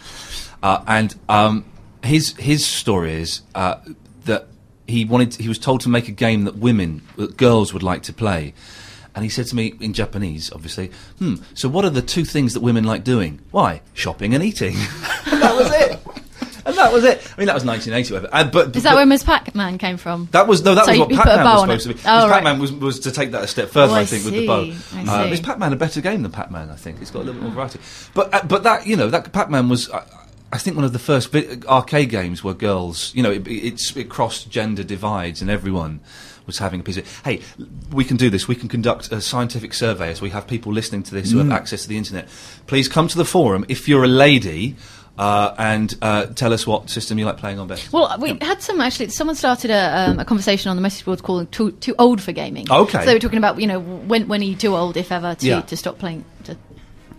[0.61, 1.65] Uh, and um,
[2.03, 3.75] his his story is uh,
[4.25, 4.47] that
[4.87, 5.35] he wanted.
[5.35, 8.53] He was told to make a game that women, that girls would like to play.
[9.13, 12.53] And he said to me in Japanese, obviously, hmm, so what are the two things
[12.53, 13.41] that women like doing?
[13.51, 13.81] Why?
[13.93, 14.73] Shopping and eating.
[15.25, 15.99] that was it.
[16.65, 17.17] And that was it.
[17.35, 18.33] I mean, that was 1980, whatever.
[18.35, 19.23] And, but, Is that but- where Ms.
[19.23, 20.27] Pac-Man came from?
[20.31, 21.81] that was no, that So was what you put a Pac-Man was it.
[21.81, 22.09] supposed to be.
[22.09, 22.33] Oh, right.
[22.33, 24.47] Pac-Man was, was to take that a step further, Oh, I I think, with the
[24.47, 24.71] bow.
[25.11, 26.69] Uh, Pac-Man a better game than Pac-Man?
[26.69, 27.79] I think it's got a little bit more variety.
[28.13, 29.89] But uh, but that you know that Pac-Man was.
[29.91, 30.03] I
[30.53, 33.95] I think one of the first vi- arcade games where girls, you know, it, it's,
[33.95, 36.01] it crossed gender divides and everyone
[36.45, 37.21] was having a piece of.
[37.23, 37.39] Hey,
[37.89, 38.49] we can do this.
[38.49, 41.43] We can conduct a scientific survey as we have people listening to this who Mm.
[41.43, 42.27] have access to the internet.
[42.67, 44.75] Please come to the forum if you're a lady
[45.17, 47.91] uh, and uh, tell us what system you like playing on best.
[47.93, 49.09] Well, we had some actually.
[49.09, 52.31] Someone started a, um, a conversation on the message board called "Too Too Old for
[52.31, 52.99] Gaming." Okay.
[52.99, 55.35] So they were talking about you know when when are you too old, if ever,
[55.35, 55.61] to, Yeah.
[55.61, 56.55] to stop playing to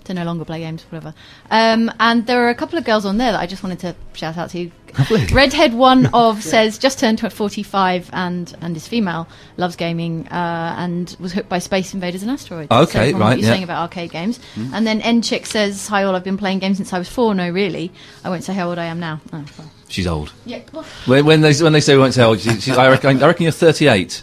[0.04, 1.14] to no longer play games, whatever.
[1.50, 3.94] Um, and there are a couple of girls on there that I just wanted to
[4.14, 4.70] shout out to.
[5.32, 11.16] Redhead one of says just turned 45 and and is female, loves gaming uh, and
[11.18, 12.70] was hooked by Space Invaders and Asteroids.
[12.70, 13.52] Okay, so right, What you're yeah.
[13.52, 16.76] saying about arcade games, and then N Chick says, "Hi all, I've been playing games
[16.76, 17.34] since I was four.
[17.34, 17.90] No, really,
[18.22, 19.20] I won't say how old I am now.
[19.32, 19.44] Oh.
[19.88, 20.32] She's old.
[20.46, 20.60] Yeah,
[21.06, 23.26] When, when they when they say we won't say old, she, she, I reckon I
[23.26, 24.22] reckon you're 38.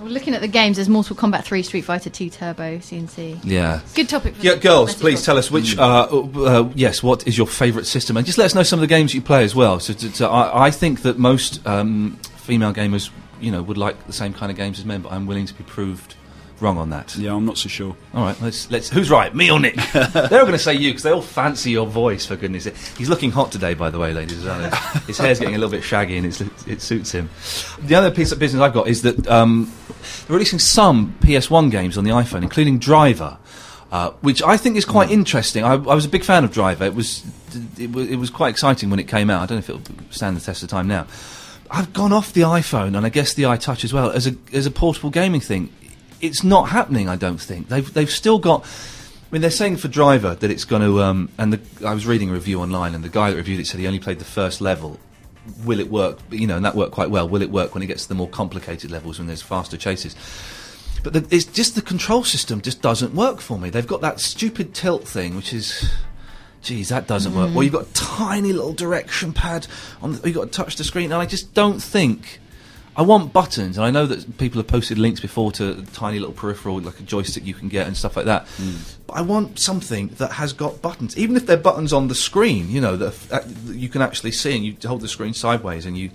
[0.00, 3.40] Well, looking at the games, there's Mortal Kombat 3, Street Fighter 2 Turbo, CNC.
[3.44, 3.80] Yeah.
[3.94, 4.34] Good topic.
[4.34, 5.24] For Yeah, the girls, please board.
[5.24, 5.76] tell us which.
[5.76, 8.80] Uh, uh, yes, what is your favourite system, and just let us know some of
[8.80, 9.78] the games you play as well.
[9.78, 13.10] So, to, to, I, I think that most um, female gamers,
[13.42, 15.54] you know, would like the same kind of games as men, but I'm willing to
[15.54, 16.14] be proved
[16.60, 17.16] wrong on that.
[17.16, 17.96] Yeah, I'm not so sure.
[18.14, 18.88] All right, let's let's.
[18.88, 19.76] Who's right, me or Nick?
[19.92, 22.26] They're all going to say you because they all fancy your voice.
[22.26, 25.02] For goodness' sake, he's looking hot today, by the way, ladies and gentlemen.
[25.06, 27.30] His hair's getting a little bit shaggy, and it's, it suits him.
[27.80, 29.72] The other piece of business I've got is that um,
[30.26, 33.38] they're releasing some PS1 games on the iPhone, including Driver.
[33.92, 35.64] Uh, which I think is quite interesting.
[35.64, 36.84] I, I was a big fan of Driver.
[36.84, 37.24] It was,
[37.76, 39.42] it was it was quite exciting when it came out.
[39.42, 41.08] I don't know if it'll stand the test of time now.
[41.70, 44.66] I've gone off the iPhone and I guess the iTouch as well as a as
[44.66, 45.72] a portable gaming thing.
[46.20, 47.08] It's not happening.
[47.08, 48.64] I don't think they've they've still got.
[48.64, 51.02] I mean, they're saying for Driver that it's going to.
[51.02, 53.66] Um, and the, I was reading a review online, and the guy that reviewed it
[53.66, 54.98] said he only played the first level.
[55.64, 56.18] Will it work?
[56.30, 57.28] You know, and that worked quite well.
[57.28, 60.14] Will it work when it gets to the more complicated levels when there's faster chases?
[61.02, 63.70] But the, it's just the control system just doesn't work for me.
[63.70, 65.90] They've got that stupid tilt thing, which is,
[66.60, 67.54] geez, that doesn't work.
[67.54, 69.66] Well, you've got a tiny little direction pad
[70.02, 70.12] on.
[70.12, 72.39] The, you've got to touch the screen, and I just don't think.
[72.96, 76.34] I want buttons, and I know that people have posted links before to tiny little
[76.34, 78.46] peripheral, like a joystick you can get and stuff like that.
[78.48, 78.76] Hmm.
[79.06, 82.68] But I want something that has got buttons, even if they're buttons on the screen.
[82.70, 85.86] You know that, uh, that you can actually see, and you hold the screen sideways,
[85.86, 86.10] and you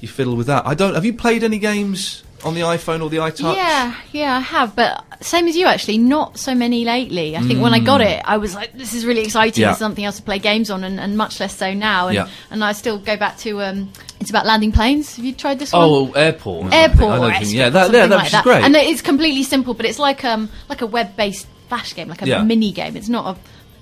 [0.00, 0.66] you fiddle with that.
[0.66, 0.94] I don't.
[0.94, 3.54] Have you played any games on the iPhone or the iTouch?
[3.56, 7.36] Yeah, yeah, I have, but same as you actually, not so many lately.
[7.36, 9.62] I think when I got it, I was like, this is really exciting.
[9.62, 9.66] Mm.
[9.68, 9.74] Yeah.
[9.74, 12.08] Something else to play games on, and, and much less so now.
[12.08, 12.28] And, Yeah.
[12.50, 15.16] and I still go back to um, it's about landing planes.
[15.16, 15.82] Have you tried this one?
[15.84, 16.72] Oh, airport.
[16.72, 17.42] Airport, or what you mean.
[17.42, 18.38] Escape yeah, that, yeah, that like which that.
[18.38, 18.64] is great.
[18.64, 22.26] And it's completely simple, but it's like um like a web-based flash game, like a
[22.26, 22.42] Yeah.
[22.42, 22.96] mini game.
[22.96, 23.40] It's not a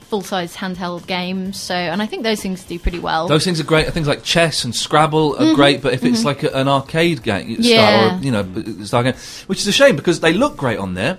[0.09, 1.61] full-size handheld games.
[1.61, 3.29] So, and I think those things do pretty well.
[3.29, 3.87] Those things are great.
[3.93, 7.49] Things like chess and Scrabble are great, but if it's like a, an arcade game,
[7.49, 7.63] Mm-hmm.
[7.63, 8.19] Yeah.
[8.19, 9.15] or you know, style game,
[9.47, 11.19] which is a shame because they look great on there.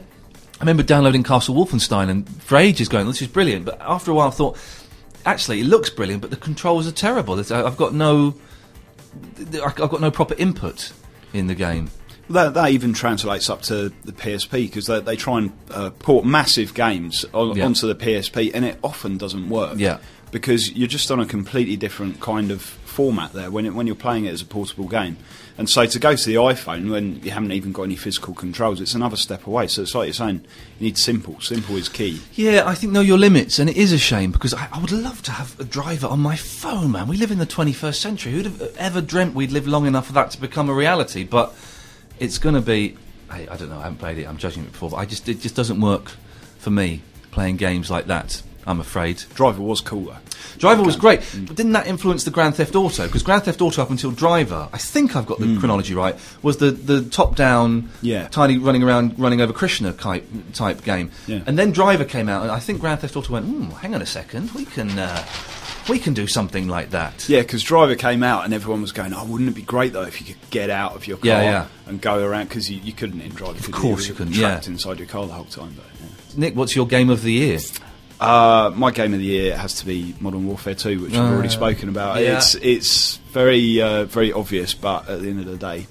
[0.58, 4.13] I remember downloading Castle Wolfenstein and for ages going, "This is brilliant," but after a
[4.13, 4.58] while, I thought,
[5.25, 7.39] actually, it looks brilliant, but the controls are terrible.
[7.39, 8.36] I've got no,
[9.63, 10.91] I've got no proper input
[11.34, 11.91] in the game.
[12.30, 16.26] That, that even translates up to the PSP because they, they try and uh, port
[16.26, 17.65] massive games on, Yeah.
[17.65, 19.78] onto the PSP and it often doesn't work.
[19.78, 19.98] Yeah.
[20.32, 23.96] Because you're just on a completely different kind of format there when, it, when you're
[23.96, 25.18] playing it as a portable game.
[25.58, 28.80] And so to go to the iPhone when you haven't even got any physical controls,
[28.80, 29.68] it's another step away.
[29.68, 30.42] So it's like you're saying,
[30.80, 31.42] you need simple.
[31.42, 32.22] Simple is key.
[32.34, 34.92] Yeah, I think know your limits, and it is a shame because I, I would
[34.92, 37.08] love to have a driver on my phone, man.
[37.08, 38.32] We live in the 21st century.
[38.34, 41.24] Who'd have ever dreamt we'd live long enough for that to become a reality?
[41.26, 41.54] But
[42.20, 42.96] it's going to be.
[43.32, 43.78] Hey, I don't know.
[43.80, 44.26] I haven't played it.
[44.28, 46.12] I'm judging it before, but I just it just doesn't work
[46.58, 47.02] for me
[47.32, 48.42] playing games like that.
[48.68, 49.24] I'm afraid.
[49.34, 50.18] Driver was cooler.
[50.58, 53.06] Driver was great, but didn't that influence the Grand Theft Auto?
[53.08, 56.58] Because Grand Theft Auto up until Driver, I think I've got the chronology right, was
[56.58, 58.28] the, the top down, Yeah.
[58.28, 61.12] tiny running around, running over Krishna type type game.
[61.28, 61.42] Yeah.
[61.48, 64.02] And then Driver came out, and I think Grand Theft Auto went, hmm, hang on
[64.02, 65.26] a second, we can uh,
[65.89, 67.28] we can do something like that.
[67.28, 70.04] Yeah, because Driver came out and everyone was going, "Oh, wouldn't it be great though
[70.04, 71.67] if you could get out of your car Yeah, yeah.
[71.88, 73.58] and go around?" Because you, you couldn't in Driver.
[73.58, 74.71] Of course you were couldn't, Trapped yeah.
[74.73, 75.73] inside your car the whole time.
[75.75, 76.08] But, yeah.
[76.39, 77.60] Nick, what's your game of the year?
[78.19, 81.34] Uh, my game of the year has to be Modern Warfare 2, which I've Uh,
[81.34, 82.21] already spoken about.
[82.21, 82.38] yeah.
[82.38, 85.88] It's it's very uh, very obvious, but at the end of the day,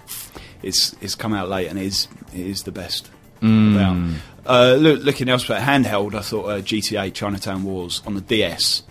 [0.63, 3.11] it's it's come out late and it is it is the best.
[3.41, 4.15] about.
[4.47, 8.83] Uh, look, looking elsewhere, handheld, I thought uh, GTA Chinatown Wars on the DS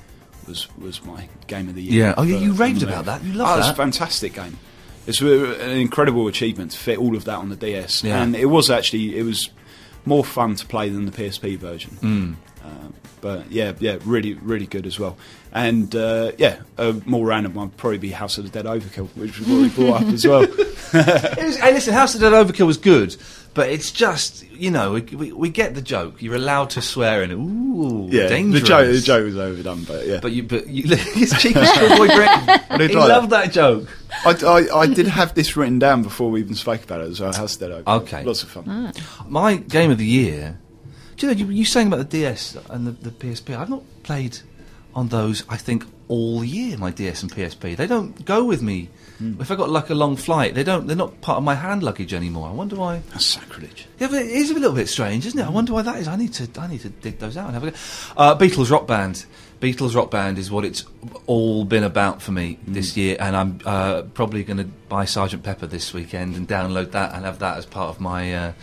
[0.47, 2.05] was was my game of the year.
[2.07, 2.13] Yeah.
[2.17, 3.23] Oh, yeah, you raved about that.
[3.23, 3.73] You loved oh, that.
[3.73, 4.57] a fantastic game.
[5.05, 8.21] It's an incredible achievement to fit all of that on the DS, Yeah.
[8.21, 9.49] and it was actually it was
[10.05, 11.91] more fun to play than the PSP version.
[11.91, 12.33] Hmm.
[12.63, 12.88] Uh,
[13.21, 15.17] but yeah, yeah, really, really good as well.
[15.53, 19.07] And uh, yeah, a more random one would probably be House of the Dead Overkill,
[19.15, 20.45] which was what we brought up as well.
[20.93, 23.15] It was, hey, listen, House of the Dead Overkill was good,
[23.57, 26.21] but it's just you know we, we, we get the joke.
[26.21, 27.35] You're allowed to swear in it.
[27.35, 28.61] Ooh, Yeah, dangerous.
[28.61, 30.19] the joke, the joke was overdone, but yeah.
[30.21, 32.79] But you, but you, his cheeky schoolboy grin.
[32.79, 33.89] did he like loved that joke.
[34.25, 37.19] I, I, I did have this written down before we even spoke about it as
[37.19, 37.33] well.
[37.33, 38.23] House of the Okay.
[38.23, 38.63] lots of fun.
[38.67, 39.25] Ah.
[39.27, 40.59] My game of the year.
[41.17, 43.57] Do you know you, you saying about the DS and the, the PSP?
[43.57, 44.37] I've not played
[44.93, 45.43] on those.
[45.49, 47.75] I think all year my DS and PSP.
[47.75, 48.89] They don't go with me.
[49.19, 50.86] If I got like a long flight, they don't.
[50.86, 52.47] They're not part of my hand luggage anymore.
[52.47, 53.01] I wonder why.
[53.10, 53.88] That's sacrilege.
[53.99, 55.45] Yeah, but it is a little bit strange, isn't it?
[55.45, 56.08] I wonder why that is.
[56.08, 57.77] I need to, I need to dig those out and have a go.
[58.15, 59.25] Uh, Beatles rock band.
[59.60, 60.86] Beatles rock band is what it's
[61.25, 65.41] all been about for me this year, and I'm uh, probably going to buy Sergeant
[65.41, 68.34] Pepper this weekend and download that and have that as part of my.
[68.34, 68.53] Uh,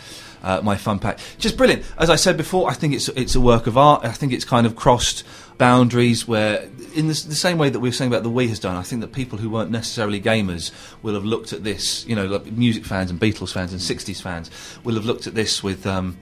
[0.44, 1.82] uh, my fun pack, just brilliant.
[1.96, 4.04] As I said before, I think it's it's a work of art.
[4.04, 5.24] I think it's kind of crossed
[5.58, 8.76] boundaries where, in the, same way that we were saying about the Wii has done,
[8.76, 12.06] I think that people who weren't necessarily gamers will have looked at this.
[12.06, 14.50] You know, like music fans and Beatles fans and '60s fans
[14.84, 15.86] will have looked at this with.
[15.86, 16.18] Um,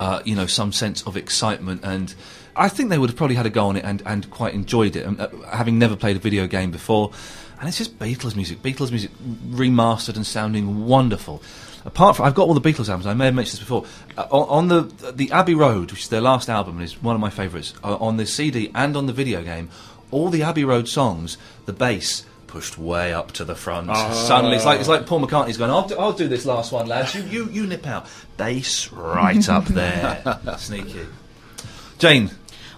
[0.00, 1.80] uh, you know, some sense of excitement.
[1.82, 2.14] And
[2.54, 4.96] I think they would have probably had a go on it and, and quite enjoyed
[4.96, 7.12] it, um, uh, having never played a video game before.
[7.58, 9.10] And it's just Beatles music, Beatles music
[9.48, 11.42] remastered and sounding wonderful.
[11.86, 13.06] Apart from, I've got all the Beatles albums.
[13.06, 13.84] I may have mentioned this before.
[14.18, 17.14] Uh, on, on the the Abbey Road, which is their last album and is one
[17.14, 19.70] of my favourites, uh, on the CD and on the video game,
[20.10, 23.94] all the Abbey Road songs, the bass pushed way up to the front.
[23.96, 25.70] Suddenly, it's like it's like Paul McCartney's going.
[25.70, 27.14] I'll do, I'll do this last one, lads.
[27.14, 28.06] You you you nip out.
[28.36, 31.06] Bass right up there, sneaky.
[31.98, 32.30] Jane,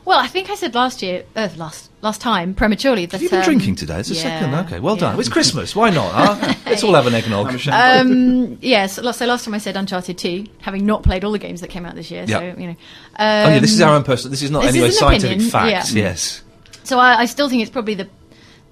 [0.05, 3.07] Well, I think I said last year, uh, last last time, prematurely.
[3.07, 4.01] That, have you been um, drinking today?
[4.01, 4.55] It's the yeah, second.
[4.67, 5.15] Okay, well done.
[5.15, 5.21] yeah.
[5.21, 5.75] It's Christmas.
[5.77, 6.13] Why not?
[6.13, 6.55] Huh?
[6.67, 7.49] Let's all have an eggnog.
[7.69, 11.61] Um, yes, so last time I said Uncharted 2, having not played all the games
[11.61, 12.27] that came out this year.
[12.27, 12.57] So, Yeah.
[12.57, 12.77] you know.
[13.19, 14.31] oh yeah, this is um, our own personal.
[14.31, 15.93] This is not this anyway is an scientific opinion, facts.
[15.95, 16.03] yeah.
[16.05, 16.43] Yes.
[16.85, 18.09] So I, I still think it's probably the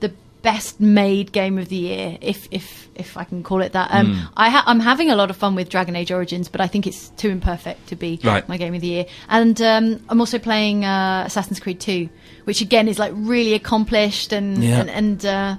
[0.01, 0.12] the
[0.43, 3.91] best made game of the year, if if if I can call it that.
[3.93, 4.27] Um, Hmm.
[4.39, 6.87] I ha- I'm having a lot of fun with Dragon Age Origins, but I think
[6.87, 8.49] it's too imperfect to be Right.
[8.49, 9.07] my game of the year.
[9.29, 12.09] And um, I'm also playing uh, Assassin's Creed 2,
[12.47, 14.81] which again is like really accomplished and Yeah.
[14.81, 14.91] and.
[14.91, 15.57] and uh,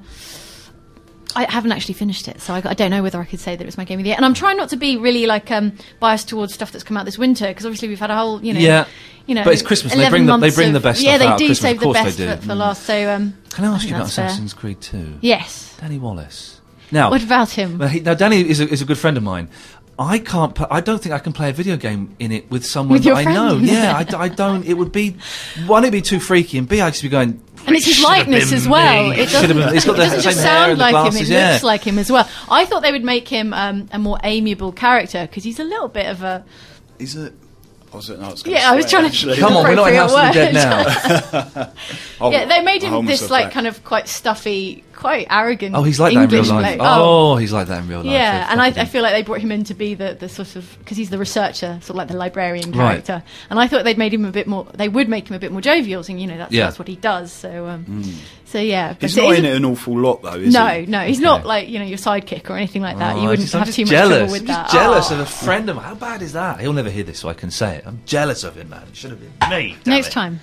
[1.36, 3.62] I haven't actually finished it, so I, I don't know whether I could say that
[3.62, 4.15] it was my game of the year.
[4.15, 7.06] And I'm trying not to be really like um, biased towards stuff that's come out
[7.06, 8.86] this winter because obviously we've had a whole, you know, Yeah.
[9.28, 11.19] you know, But it's Christmas and they bring the- they bring the of- best Yeah,
[11.19, 12.84] they do Christmas, save the best for, for last.
[12.86, 14.26] So, um, Can I ask think you about that's fair.
[14.28, 15.19] Assassin's Creed 2?
[15.21, 15.76] Yes.
[15.80, 16.60] Danny Wallace.
[16.91, 17.78] Now, What about him?
[17.78, 19.50] Well, he, now, Danny is a, is a good friend of mine.
[19.99, 20.53] I can't.
[20.53, 23.03] pl- I don't think I can play a video game in it with someone With
[23.05, 23.36] that I friend?
[23.36, 23.57] know.
[23.57, 24.63] Yeah, I don't.
[24.65, 25.15] It would be
[25.65, 25.83] one.
[25.83, 27.41] It'd be too freaky, and B, I'd just be going.
[27.65, 29.10] And it's his "Should've likeness as well.
[29.10, 31.21] me." It doesn't, been- He's got it the doesn't same just sound and like glasses.
[31.29, 31.51] him; it yeah.
[31.53, 32.29] looks like him as well.
[32.49, 35.88] I thought they would make him um, a more amiable character because he's a little
[35.88, 36.45] bit of a.
[36.99, 37.33] Is it?
[37.91, 39.76] I was, no, I was gonna Yeah, I was swear, trying to- Come on, we're
[39.76, 41.71] not in House of the Dead now.
[42.21, 43.54] I'll- Yeah, they made him this like back.
[43.54, 45.73] kind of quite stuffy, quite arrogant.
[45.76, 46.78] oh, he's like English that in real life.
[46.80, 46.88] bloke.
[46.91, 48.08] Oh, he's like that in real life.
[48.08, 50.28] Yeah, They're and I, I feel like they brought him in to be the, the
[50.28, 53.04] sort of because he's the researcher, sort of like the librarian Right.
[53.06, 53.23] character.
[53.50, 54.65] And I thought they'd made him a bit more.
[54.73, 56.65] They would make him a bit more jovial, saying you know that's Yeah.
[56.65, 57.32] that's what he does.
[57.32, 58.04] So um,
[58.47, 60.86] so yeah, He's it not in it an awful lot though, is No, he?
[60.86, 61.23] no, he's Okay.
[61.25, 63.15] not like you know your sidekick or anything like that.
[63.15, 64.17] Oh, you wouldn't just- have just too much jealous.
[64.17, 64.62] trouble with I'm that.
[64.63, 65.13] just jealous Oh.
[65.15, 65.25] of a oh.
[65.25, 65.86] friend of mine.
[65.86, 66.60] How bad is that?
[66.60, 67.83] He'll never hear this, so I can say it.
[67.86, 68.83] I'm jealous of him, man.
[68.89, 69.75] It should have been me.
[69.86, 70.12] Next it.
[70.12, 70.39] time,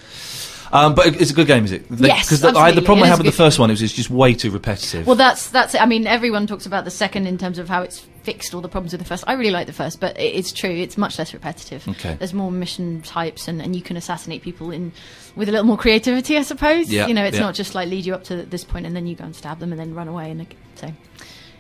[0.75, 1.87] Um, but it's a good game, is it?
[1.89, 4.11] Yes, Because the, I- the problem I have with the first one is it's just
[4.11, 5.07] way too repetitive.
[5.07, 5.75] well, that's that's.
[5.75, 5.81] it.
[5.81, 8.69] I mean, everyone talks about the second in terms of how it's fixed all the
[8.69, 9.23] problems with the first.
[9.27, 10.71] I really like the first, but it's true.
[10.71, 11.87] It's much less repetitive.
[11.87, 12.15] Okay.
[12.19, 14.91] There's more mission types, and, and you can assassinate people in
[15.37, 16.91] with a little more creativity, I suppose.
[16.91, 17.43] Yeah, You know, it's yeah.
[17.45, 19.61] not just like lead you up to this point and then you go and stab
[19.61, 20.31] them and then run away.
[20.31, 20.91] And so,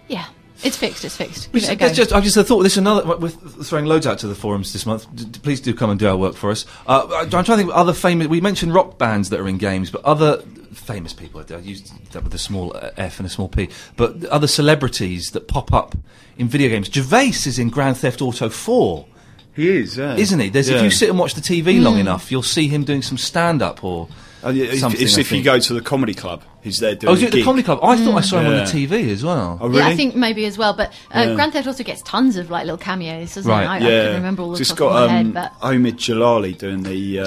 [0.08, 0.26] yeah,
[0.64, 1.04] it's fixed.
[1.04, 1.46] It's fixed.
[1.52, 1.84] Which- it a go.
[1.86, 3.16] that's just, I just thought this is another.
[3.16, 5.06] We're throwing loads out to the forums this month.
[5.14, 6.64] D- d- please do come and do our work for us.
[6.86, 8.26] Uh, I- I'm trying to think of other famous.
[8.28, 10.38] We mentioned rock bands that are in games, but other
[10.72, 11.44] famous people.
[11.48, 13.68] I used that with a small uh, f and a small p.
[13.96, 15.94] But other celebrities that pop up
[16.36, 16.88] in video games.
[16.92, 19.06] Gervais is in Grand Theft Auto 4,
[19.54, 20.16] He is, yeah.
[20.16, 20.48] isn't he?
[20.48, 23.18] There's, If you sit and watch the TV long enough, you'll see him doing some
[23.18, 24.08] stand up or.
[24.50, 27.14] Yeah, if, something, it's if you go to the comedy club, he's there doing Oh,
[27.14, 27.80] is a it the comedy club?
[27.82, 29.58] I thought I saw him on the TV as well.
[29.60, 29.80] Oh, really?
[29.80, 30.74] Yeah, I think maybe as well.
[30.74, 31.34] But uh, Yeah.
[31.34, 33.64] Grand Theft also gets tons of like little cameos, doesn't Right.
[33.64, 33.68] it?
[33.68, 35.92] I, I can remember all the Just top got of my um, head, but Omid
[35.94, 37.24] Djalili doing the uh,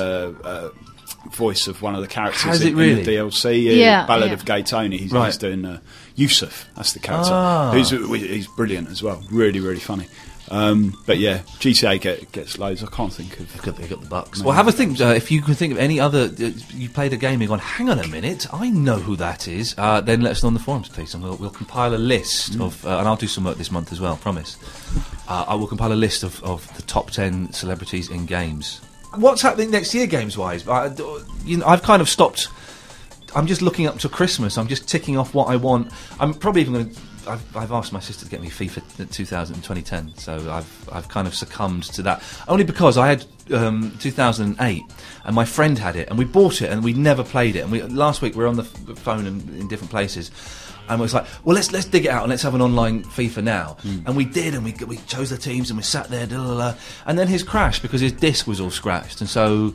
[0.47, 0.69] uh,
[1.31, 2.99] voice of one of the characters Has in, it really?
[2.99, 3.45] in the DLC.
[3.67, 4.33] Uh, Yeah, Ballad yeah.
[4.33, 4.97] of Gay Tony.
[4.97, 5.25] He's, Right.
[5.25, 5.79] he's doing uh,
[6.15, 6.67] Yusuf.
[6.75, 7.31] That's the character.
[7.33, 7.71] Ah.
[7.73, 9.21] Who's, he's brilliant as well.
[9.31, 10.07] Really, really funny.
[10.49, 12.83] Um, but yeah, GTA get, gets loads.
[12.83, 13.51] I can't think of.
[13.51, 14.41] They've got, they've got the bucks.
[14.41, 14.99] Well, have a think.
[14.99, 17.59] Uh, if you can think of any other, uh, you played a game, you've gone,
[17.59, 19.75] hang on a minute, I know who that is.
[19.77, 22.59] Uh, then let us know on the forums, please, and we'll, we'll compile a list
[22.59, 24.57] of, uh, and I'll do some work this month as well, promise.
[25.27, 28.81] Uh, I will compile a list of, of the top 10 celebrities in games.
[29.15, 30.67] What's happening next year, games wise?
[30.67, 30.93] I,
[31.43, 32.47] you know, I've kind of stopped.
[33.35, 34.57] I'm just looking up to Christmas.
[34.57, 35.91] I'm just ticking off what I want.
[36.19, 37.01] I'm probably even going to.
[37.27, 41.27] I've, I've asked my sister to get me FIFA 2000 2010, so I've I've kind
[41.27, 44.83] of succumbed to that only because I had um, 2008
[45.25, 47.71] and my friend had it and we bought it and we never played it and
[47.71, 50.31] we last week we were on the phone and in different places
[50.89, 53.03] and we was like, well, let's let's dig it out and let's have an online
[53.03, 53.77] FIFA now.
[54.05, 56.57] And we did, and we we chose the teams and we sat there, da, da,
[56.57, 59.73] da, and then his crashed because his disc was all scratched, and so.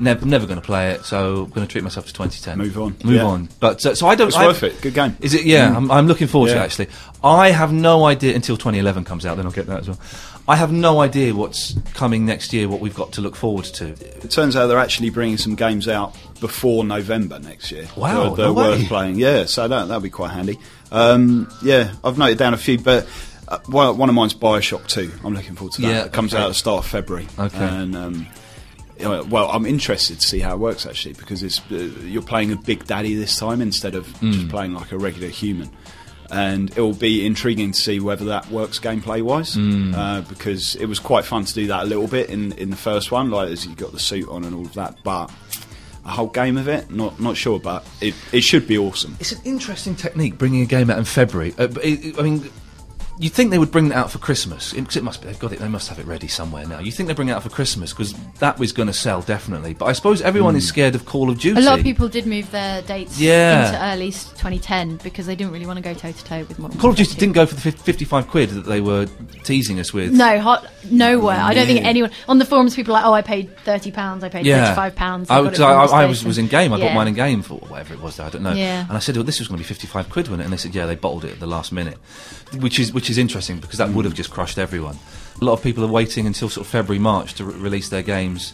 [0.00, 2.58] Never, never going to play it, so I'm going to treat myself to 2010.
[2.58, 2.96] Move on.
[3.04, 3.24] move Yeah.
[3.24, 3.48] on.
[3.60, 4.28] But uh, so I don't.
[4.28, 4.80] It's I- worth it.
[4.80, 5.16] Good game.
[5.20, 5.44] Is it?
[5.44, 6.88] Yeah, I'm, I'm looking forward to it actually.
[7.22, 9.36] I have no idea until 2011 comes out.
[9.36, 10.00] Then I'll get that as well.
[10.48, 12.68] I have no idea what's coming next year.
[12.68, 13.88] What we've got to look forward to.
[13.90, 17.86] It turns out they're actually bringing some games out before November next year.
[17.96, 18.86] Wow, they're, they're no worth way.
[18.86, 19.16] playing.
[19.16, 20.58] Yeah, so that that'll be quite handy.
[20.90, 23.06] Um, yeah, I've noted down a few, but
[23.46, 25.12] uh, one, one of mine's Bioshock Two.
[25.24, 25.88] I'm looking forward to that.
[25.88, 26.42] Yeah, it comes okay.
[26.42, 27.28] out at the start of February.
[27.38, 27.58] Okay.
[27.58, 28.26] and um,
[29.02, 32.56] well, I'm interested to see how it works actually because it's uh, you're playing a
[32.56, 34.32] big daddy this time instead of Hmm.
[34.32, 35.70] just playing like a regular human.
[36.30, 39.94] And it will be intriguing to see whether that works gameplay wise, Hmm.
[39.94, 42.76] uh, because it was quite fun to do that a little bit in, in the
[42.76, 44.96] first one, like as you got the suit on and all of that.
[45.04, 45.30] But
[46.06, 49.16] a whole game of it, not not sure, but it, it should be awesome.
[49.20, 51.54] It's an interesting technique bringing a game out in February.
[51.58, 52.50] Uh, it, I mean,
[53.18, 54.72] you'd think they would bring it out for Christmas.
[54.72, 55.28] It, 'cause it must be.
[55.28, 55.60] They've got it.
[55.60, 56.78] They must have it ready somewhere now.
[56.80, 59.74] You think they bring it out for Christmas because that was going to sell definitely.
[59.74, 60.68] But I suppose everyone is hmm.
[60.68, 61.60] scared of Call of Duty.
[61.60, 63.66] A lot of people did move their dates Yeah.
[63.66, 66.78] into early 2010 because they didn't really want to go toe to toe with Modern
[66.78, 69.06] Call of Warfare Duty didn't go for the 55 quid that they were
[69.44, 70.12] teasing us with.
[70.12, 71.38] No, hot, nowhere.
[71.38, 72.74] I don't think anyone on the forums.
[72.74, 74.24] People are like, oh, I paid thirty pounds.
[74.24, 75.30] I paid Yeah, thirty-five pounds.
[75.30, 76.72] I, got it 'cause from I, I, I was, was in game.
[76.72, 78.18] I bought mine in game for whatever it was.
[78.20, 78.52] I don't know.
[78.52, 78.86] Yeah.
[78.88, 80.56] And I said, "Well, this was going to be fifty-five quid, wasn't it?" And they
[80.56, 81.98] said, "Yeah, they bottled it at the last minute,"
[82.54, 84.96] which is which is interesting because that would have just crushed everyone.
[85.40, 88.02] A lot of people are waiting until sort of February, March to re- release their
[88.02, 88.52] games,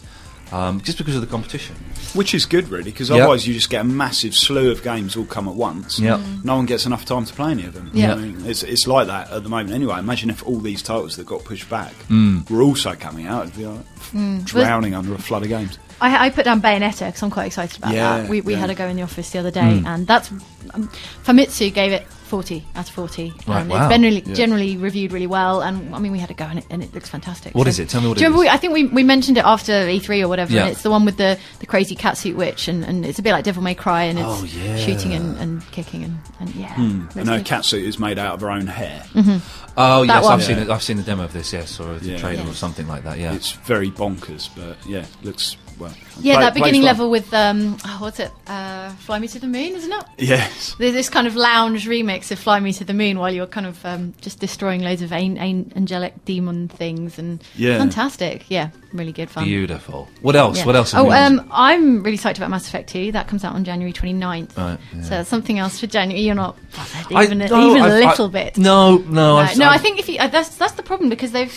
[0.51, 1.75] um, just because of the competition.
[2.13, 3.17] Which is good, really, because Yeah.
[3.17, 5.99] otherwise you just get a massive slew of games all come at once.
[5.99, 6.19] Yeah.
[6.43, 7.91] No one gets enough time to play any of them.
[7.93, 8.13] Yeah.
[8.13, 9.99] I mean, it's, it's like that at the moment anyway.
[9.99, 12.49] Imagine if all these titles that got pushed back Mm.
[12.49, 13.43] were also coming out.
[13.47, 13.85] It'd be like
[14.15, 14.43] Mm.
[14.45, 15.77] drowning under a flood of games.
[16.01, 18.29] I, I put down Bayonetta because I'm quite excited about Yeah, that.
[18.29, 18.59] We, we yeah.
[18.59, 19.85] had a go in the office the other day, Mm.
[19.85, 20.31] and that's
[20.73, 20.89] um,
[21.25, 23.33] Famitsu gave it 40 out of 40.
[23.47, 23.79] Right, um, and wow.
[23.85, 24.33] It's been really, Yeah.
[24.35, 26.93] generally reviewed really well, and I mean we had a go in it, and it
[26.93, 27.53] looks fantastic.
[27.55, 27.89] What So- is it?
[27.89, 28.49] Tell me what Do you it remember is.
[28.51, 30.53] we, I think we, we mentioned it after E3 or whatever.
[30.53, 30.61] Yeah.
[30.61, 33.33] And it's the one with the, the crazy catsuit witch, and, and it's a bit
[33.33, 34.77] like Devil May Cry, and it's Oh, yeah.
[34.77, 36.73] shooting and, and kicking, and, and yeah.
[36.75, 37.01] Hmm.
[37.01, 37.45] looks And her good.
[37.47, 39.03] catsuit is made out of her own hair.
[39.13, 39.37] Mm-hmm.
[39.77, 40.33] Oh yes, one.
[40.33, 40.63] I've seen Yeah.
[40.63, 40.69] it.
[40.69, 41.51] I've seen the demo of this.
[41.53, 42.17] Yes, or the Yeah.
[42.17, 42.49] trailer Yeah.
[42.49, 43.17] or something like that.
[43.17, 43.33] Yeah.
[43.33, 45.93] It's very bonkers, but yeah, looks well.
[46.19, 48.31] Yeah, play- that beginning level with um, oh, what's it?
[48.47, 50.03] Uh, Fly Me to the Moon, isn't it?
[50.17, 50.75] Yes.
[50.77, 53.65] There's this kind of lounge remix of Fly Me to the Moon while you're kind
[53.65, 57.77] of um, just destroying loads of an- an- angelic demon things and Yeah.
[57.77, 58.45] fantastic.
[58.49, 59.45] Yeah, really good fun.
[59.45, 60.07] Beautiful.
[60.21, 60.57] What else?
[60.59, 60.65] Yeah.
[60.65, 60.93] What else?
[60.93, 63.11] Oh, um, I'm really psyched about Mass Effect 2.
[63.13, 64.57] That comes out on January 29th.
[64.57, 65.01] Right, yeah.
[65.03, 66.21] So something else for January.
[66.21, 68.57] You're not bothered I- even, no, even a I- I- little bit.
[68.57, 69.19] No, no.
[69.19, 71.53] No, I've- no, I think if you, uh, that's that's the problem because they've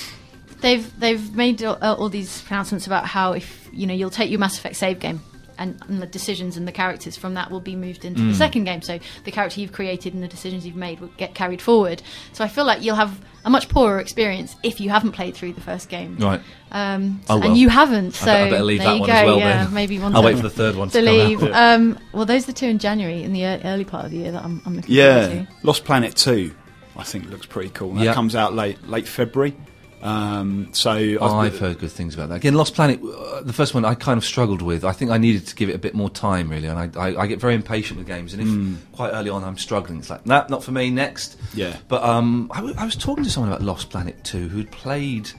[0.62, 4.31] they've they've made all, uh, all these pronouncements about how if you know you'll take
[4.31, 5.20] your Mass Effect save game
[5.59, 8.31] and, and the decisions and the characters from that will be moved into Mm.
[8.31, 8.81] the second game.
[8.81, 12.03] So the character you've created and the decisions you've made will get carried forward.
[12.33, 15.53] So I feel like you'll have a much poorer experience if you haven't played through
[15.53, 16.16] the first game.
[16.18, 16.40] Right.
[16.70, 17.48] Um, Oh, well.
[17.48, 19.14] And you haven't, so bet- I better leave there that you one go.
[19.14, 19.75] as well yeah, then.
[19.75, 21.29] maybe one I'll to- wait for the third one to to come out.
[21.29, 21.42] leave.
[21.53, 24.33] Um, well, those are the two in January in the early part of the year
[24.33, 25.66] that I'm, I'm looking Yeah, forward to.
[25.66, 26.55] Lost Planet Two,
[26.96, 27.92] I think looks pretty cool.
[27.94, 28.14] That Yeah.
[28.14, 29.55] comes out late late February.
[30.03, 32.37] Um, so Oh, I've heard good things about that.
[32.37, 34.85] Again, Lost Planet, uh, the first one I kind of struggled with.
[34.85, 37.23] I think I needed to give it a bit more time, really, and I, I,
[37.23, 38.33] I get very impatient with games.
[38.33, 38.75] And if Hmm.
[38.93, 40.91] quite early on I'm struggling, it's like, nah, not for me.
[40.91, 41.38] Next.
[41.55, 41.77] Yeah.
[41.88, 45.31] But um, I, w- I was talking to someone about Lost Planet 2 who'd played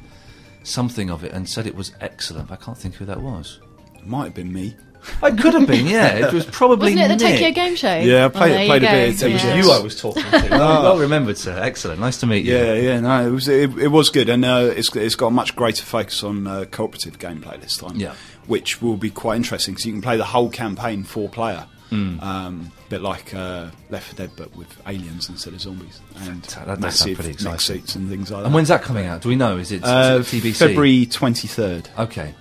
[0.63, 2.49] something of it and said it was excellent.
[2.51, 3.59] I can't think who that was.
[4.05, 4.75] might have been me.
[5.23, 6.27] It could have been, yeah.
[6.27, 7.39] It was probably Wasn't it the Nick.
[7.39, 7.95] Tokyo Game Show?
[7.99, 9.21] Yeah, I played- Oh, played a bit.
[9.23, 9.55] It was Yeah.
[9.55, 10.47] You I was talking to.
[10.51, 11.57] well remembered, sir.
[11.61, 11.99] Excellent.
[11.99, 12.55] Nice to meet you.
[12.55, 15.31] Yeah, yeah, no, it was it, it was good, and uh, it's it's got a
[15.31, 17.95] much greater focus on uh, cooperative gameplay this time.
[17.95, 18.13] Yeah.
[18.47, 19.73] which will be quite interesting.
[19.73, 22.19] because you can play the whole campaign four player, Hmm.
[22.21, 26.43] um, bit like uh, Left 4 Dead, but with aliens instead of zombies and That
[26.43, 27.51] does sound massive pretty exciting.
[27.51, 28.45] mech suits and things like that.
[28.47, 29.21] And when's that coming out?
[29.21, 29.57] Do we know?
[29.57, 30.55] Is it, uh, is it TBC?
[30.55, 32.33] February twenty third, Okay.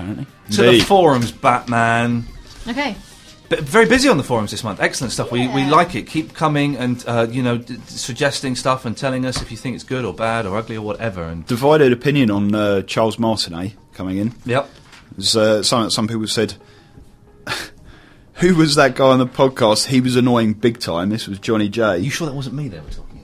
[0.00, 0.26] Apparently.
[0.52, 0.86] To the Indeed.
[0.86, 2.24] forums, Batman.
[2.68, 2.96] Okay.
[3.48, 4.80] But very busy on the forums this month.
[4.80, 5.32] Excellent stuff.
[5.32, 5.70] We, we Yeah.
[5.70, 6.02] like it.
[6.06, 9.56] Keep coming and uh, you know d- d- suggesting stuff and telling us if you
[9.56, 11.24] think it's good or bad or ugly or whatever.
[11.24, 14.34] And Divided opinion on uh, Charles Martinet coming in.
[14.44, 14.68] yep.
[15.16, 16.54] There's, uh, some some people said,
[18.34, 19.86] "Who was that guy on the podcast?
[19.88, 21.82] He was annoying big time." This was Johnny J.
[21.82, 23.19] Are you sure that wasn't me they were talking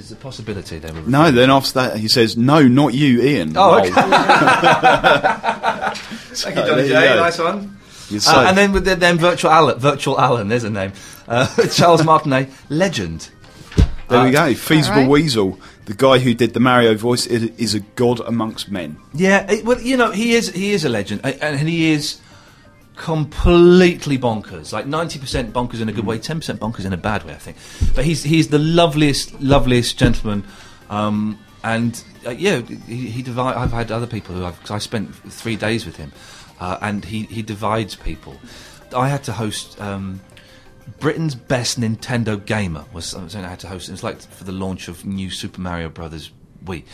[0.00, 0.08] about?
[0.08, 1.02] There's a possibility they were.
[1.08, 3.90] no, then after that he says, "No, not you, Ian." Oh, okay.
[6.34, 7.08] Thank you, Johnny you J.
[7.08, 7.16] go.
[7.16, 7.76] Nice one.
[8.08, 8.48] You Uh, say.
[8.48, 10.92] and then with the, then virtual Alan, virtual Alan, there's a name.
[11.28, 13.28] Uh, Charles Martinet, legend.
[14.08, 14.54] there we uh, go.
[14.54, 15.10] Feasible Alright.
[15.10, 18.96] Weasel, the guy who did the Mario voice, is, is a god amongst men.
[19.14, 22.18] Yeah, it, well, you know, he is he is a legend, a- and he is
[23.00, 24.74] completely bonkers.
[24.74, 27.32] Like ninety percent bonkers in a good way, ten percent bonkers in a bad way,
[27.32, 27.56] I think.
[27.94, 30.44] But he's he's the loveliest, loveliest gentleman.
[30.90, 33.56] Um, and uh, yeah, he, he divide.
[33.56, 34.70] I've had other people who I've.
[34.70, 36.12] I spent three days with him,
[36.60, 38.38] uh, and he he divides people.
[38.94, 39.80] I had to host.
[39.80, 40.20] Um,
[40.98, 43.88] Britain's best Nintendo gamer was something I had to host.
[43.88, 46.32] It was like for the launch of new Super Mario Brothers
[46.64, 46.84] Wii.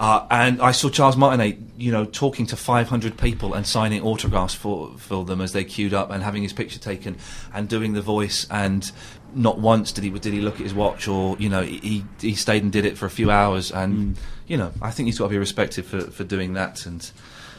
[0.00, 4.54] Uh, and I saw Charles Martinet, you know, talking to 500 people and signing autographs
[4.54, 7.18] for for them as they queued up and having his picture taken
[7.52, 8.46] and doing the voice.
[8.50, 8.90] And
[9.34, 12.34] not once did he did he look at his watch or you know he he
[12.34, 13.70] stayed and did it for a few hours.
[13.70, 17.10] And you know, I think he's got to be respected for for doing that and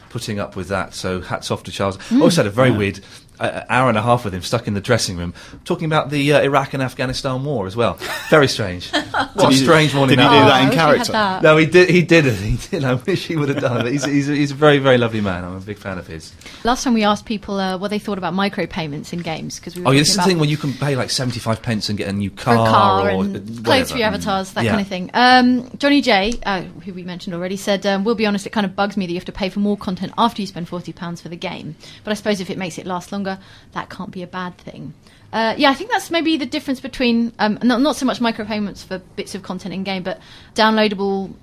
[0.10, 0.96] putting up with that.
[0.96, 2.00] So hats off to Charles.
[2.20, 3.02] Also had a very weird
[3.42, 5.34] uh, hour and a half with him stuck in the dressing room
[5.66, 7.98] talking about the uh, Iraq and Afghanistan war as well.
[8.30, 8.90] Very strange.
[9.34, 10.46] what a strange morning did he do was.
[10.46, 11.12] that in I wish we had character?
[11.14, 11.44] that.
[11.44, 11.90] No, he did.
[11.90, 12.32] He did it.
[12.52, 12.84] He did.
[12.84, 13.92] I wish he would have done it.
[13.92, 15.44] He's, he's, he's a very, very lovely man.
[15.44, 16.34] I'm a big fan of his.
[16.64, 19.84] Last time we asked people uh, what they thought about micropayments in games because we
[19.86, 22.08] Oh, yeah, this is the thing where you can pay like 75 pence and get
[22.08, 24.72] a new car, a car or and clothes for your avatars, that Yeah.
[24.72, 25.10] kind of thing.
[25.14, 28.66] Um, Johnny J, uh, who we mentioned already, said, um, "We'll be honest, it kind
[28.66, 30.94] of bugs me that you have to pay for more content after you spend forty
[30.94, 31.76] pounds for the game.
[32.04, 33.31] But I suppose if it makes it last longer,
[33.74, 34.94] that can't be a bad thing."
[35.34, 38.84] Uh, yeah, I think that's maybe the difference between um, not, not so much micropayments
[38.86, 40.20] for bits of content in game, but
[40.56, 41.34] downloadable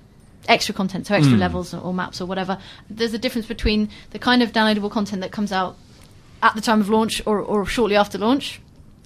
[0.47, 2.57] extra content, so extra levels or, or maps or whatever.
[2.89, 5.75] There's a difference between the kind of downloadable content that comes out
[6.41, 8.61] at the time of launch or, or shortly after launch,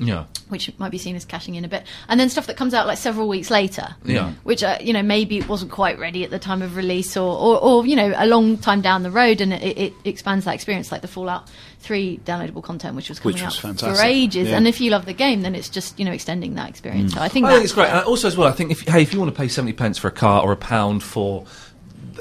[0.08, 0.26] Yeah.
[0.50, 2.88] which might be seen as cashing in a bit, and then stuff that comes out
[2.88, 3.96] like several weeks later.
[4.06, 4.34] Yeah.
[4.44, 7.36] Which uh, you know maybe it wasn't quite ready at the time of release, or,
[7.38, 10.56] or, or you know a long time down the road, and it, it expands that
[10.56, 13.98] experience, like the Fallout Three downloadable content, which was coming Which was out fantastic.
[13.98, 14.48] for ages.
[14.48, 14.56] Yeah.
[14.56, 17.14] And if you love the game, then it's just you know extending that experience.
[17.14, 17.90] So I think I that's think it's great.
[17.90, 19.98] And also, as well, I think if hey, if you want to pay seventy pence
[19.98, 21.46] for a car or a pound for,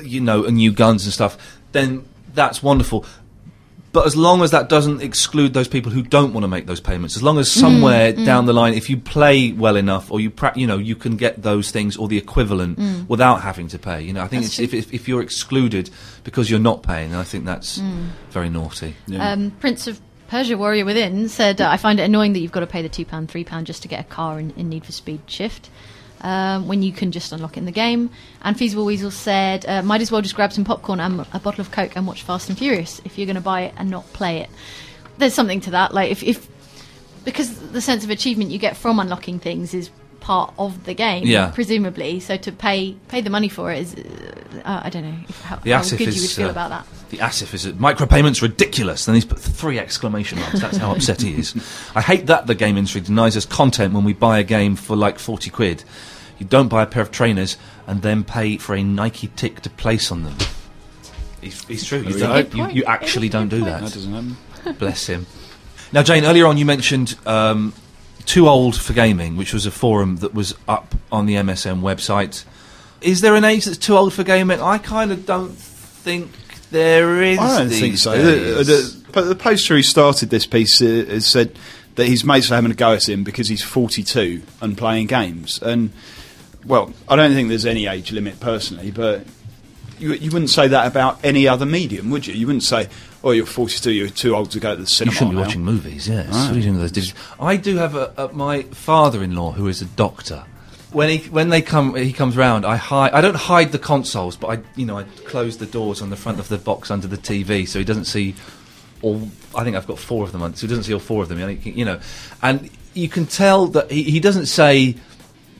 [0.03, 3.05] you know, a new guns and stuff, then that's wonderful.
[3.93, 6.81] But as long as that doesn't exclude those people who don't want to make those
[6.81, 10.31] payments, as long as somewhere down the line, if you play well enough, or you
[10.31, 12.79] pra- you know, you can get those things or the equivalent
[13.09, 14.01] without having to pay.
[14.03, 15.91] You know, I think it's, if, if if you're excluded
[16.25, 17.81] because you're not paying, I think that's
[18.31, 18.97] very naughty.
[19.15, 22.61] Um, Prince of Persia Warrior Within said, uh, I find it annoying that you've got
[22.61, 25.21] to pay the £2, £3 just to get a car in, in Need for Speed
[25.27, 25.69] Shift.
[26.23, 28.09] Um, when you can just unlock it in the game.
[28.43, 31.61] And Feasible Weasel said, uh, might as well just grab some popcorn and a bottle
[31.61, 34.07] of Coke and watch Fast and Furious if you're going to buy it and not
[34.13, 34.49] play it.
[35.19, 35.93] There's something to that.
[35.93, 36.49] Like, if, if
[37.25, 41.27] because the sense of achievement you get from unlocking things is part of the game,
[41.27, 41.51] Yeah.
[41.51, 42.21] presumably.
[42.21, 43.95] So to pay pay the money for it is,
[44.65, 46.71] uh, I don't know if, how, The how good is, you would feel uh, about
[46.71, 46.87] that.
[47.11, 47.79] The ASIF is it.
[47.79, 49.07] micropayments ridiculous.
[49.07, 50.61] Then he's put three exclamation marks.
[50.61, 51.57] That's how upset he is.
[51.97, 54.95] I hate that the game industry denies us content when we buy a game for
[54.95, 55.83] like forty quid.
[56.39, 59.71] You don't buy a pair of trainers and then pay for a Nike tick to
[59.71, 60.37] place on them.
[61.41, 62.01] It's, it's true.
[62.01, 63.93] You, don't- you, you actually don't do That that.
[63.93, 64.37] doesn't happen.
[64.79, 65.27] Bless him.
[65.93, 67.73] Now, Jane, earlier on you mentioned um,
[68.25, 72.45] Too Old for Gaming, which was a forum that was up on the MSN website.
[73.01, 74.61] Is there an age that's too old for gaming?
[74.61, 76.31] I kind of don't think
[76.71, 77.39] there is.
[77.39, 78.13] I don't think so.
[78.17, 81.59] The, the poster who started this piece uh, has said
[81.97, 85.61] that his mates are having a go at him because he's 42 and playing games.
[85.61, 85.93] And,
[86.65, 89.25] well, I don't think there's any age limit personally, but
[89.99, 92.35] you, you wouldn't say that about any other medium, would you?
[92.35, 92.89] You wouldn't say,
[93.23, 95.13] oh, you're 42, you're too old to go to the cinema.
[95.13, 96.27] you shouldn't be now." watching movies, yes.
[96.29, 96.35] Right.
[96.35, 97.19] What are you doing with those digits?
[97.41, 100.45] I do have a, a, my father-in-law who is a doctor.
[100.91, 103.13] When he when they come he comes round, I hide.
[103.13, 106.17] I don't hide the consoles, but I you know I close the doors on the
[106.17, 108.35] front of the box under the TV so he doesn't see
[109.01, 109.31] all.
[109.55, 111.31] I think I've got four of them, on, so he doesn't see all four of
[111.31, 111.39] them.
[111.65, 111.99] You know,
[112.43, 114.97] and you can tell that he, he doesn't say.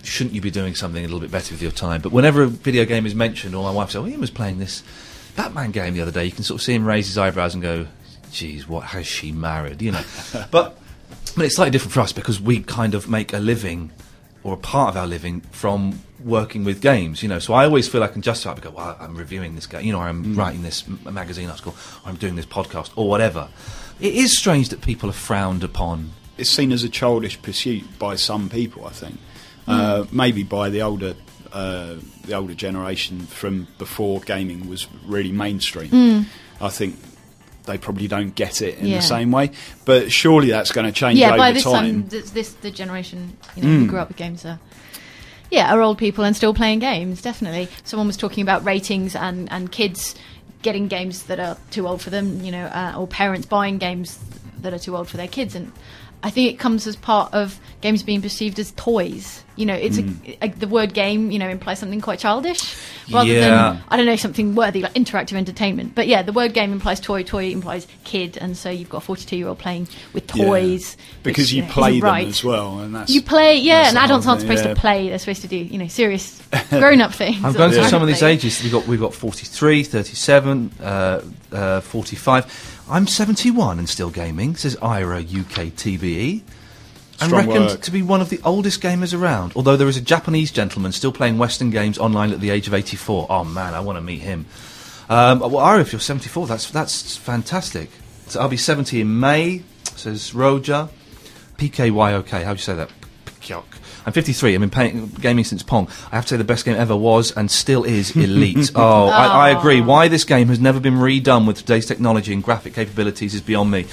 [0.03, 2.01] Shouldn't you be doing something a little bit better with your time?
[2.01, 4.59] But whenever a video game is mentioned, or my wife says, "Oh, Ian was playing
[4.59, 4.83] this
[5.37, 7.63] Batman game the other day," you can sort of see him raise his eyebrows and
[7.63, 7.87] go,
[8.31, 10.05] "Geez, what has she married?" You know,
[10.51, 10.79] but
[11.37, 13.91] but it's slightly different for us because we kind of make a living
[14.43, 17.39] or a part of our living from working with games, you know.
[17.39, 18.59] So I always feel I can justify it.
[18.59, 20.37] I go, well, I'm reviewing this game, you know, or I'm mm.
[20.37, 21.75] writing this m- magazine article,
[22.05, 23.49] or I'm doing this podcast, or whatever.
[24.01, 28.17] It is strange that people are frowned upon it's seen as a childish pursuit by
[28.17, 28.87] some people.
[28.87, 29.19] I think.
[29.67, 31.15] Uh, maybe by the older
[31.53, 36.27] uh, the older generation from before gaming was really mainstream.
[36.61, 36.97] I think.
[37.65, 38.87] They probably don't get it in.
[38.87, 38.97] Yeah.
[38.97, 39.53] the same way,
[39.85, 41.75] but surely that's going to change yeah, over by this time.
[42.03, 44.59] time, this, this the generation you know who grew up with games are.
[45.49, 47.23] Yeah, are old people and still playing games.
[47.23, 47.69] Definitely.
[47.85, 50.17] Someone was talking about ratings and, and kids
[50.63, 52.43] getting games that are too old for them.
[52.43, 54.19] You know, uh, or parents buying games
[54.63, 55.55] that are too old for their kids.
[55.55, 55.71] And
[56.23, 59.43] I think it comes as part of games being perceived as toys.
[59.57, 60.05] You know, it's a,
[60.41, 61.31] a, the word game.
[61.31, 62.75] You know, implies something quite childish,
[63.11, 63.41] rather Yeah.
[63.75, 65.95] than I don't know something worthy like interactive entertainment.
[65.95, 67.23] But yeah, the word game implies toy.
[67.23, 70.47] Toy implies kid, and so you've got a forty-two-year-old playing with Yeah.
[70.47, 72.29] toys because which, you know, play them right.
[72.29, 74.73] as well, and that's You play, yeah, that's and adults aren't supposed yeah.
[74.75, 75.09] to play.
[75.11, 77.37] They're supposed to do, you know, serious grown-up things.
[77.45, 78.63] I'm going through That's some of these ages.
[78.63, 82.79] We've got, we've got 43, 37, uh, uh, 45.
[82.93, 86.43] I'm 71 and still gaming, says Ira UK TVE.
[87.23, 87.81] And Strong reckoned work.
[87.81, 89.55] to be one of the oldest gamers around.
[89.57, 92.75] Although there is a Japanese gentleman still playing Western games online at the age of
[92.75, 93.29] 84.
[93.31, 94.45] Oh man, I want to meet him.
[95.09, 97.89] Um, well, Ira, if you're 74, that's that's fantastic.
[98.27, 99.63] So I'll be 70 in May,
[99.97, 100.91] says Roja.
[101.57, 102.91] PKYOK, how do you say that?
[103.41, 103.65] Pyok.
[104.05, 104.55] I'm 53.
[104.55, 105.89] I've been playing, gaming since Pong.
[106.11, 108.73] I have to say the best game ever was and still is Elite.
[108.75, 109.81] oh, I, I agree.
[109.81, 113.71] Why this game has never been redone with today's technology and graphic capabilities is beyond
[113.71, 113.85] me.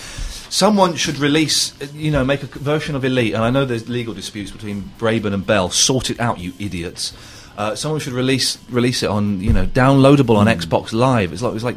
[0.49, 3.87] Someone should release, uh, you know, make a version of Elite, and I know there's
[3.87, 5.69] legal disputes between Braben and Bell.
[5.69, 7.13] Sort it out, you idiots.
[7.55, 11.33] Uh, someone should release release it on, you know, downloadable on Xbox Live.
[11.33, 11.75] It's like it's like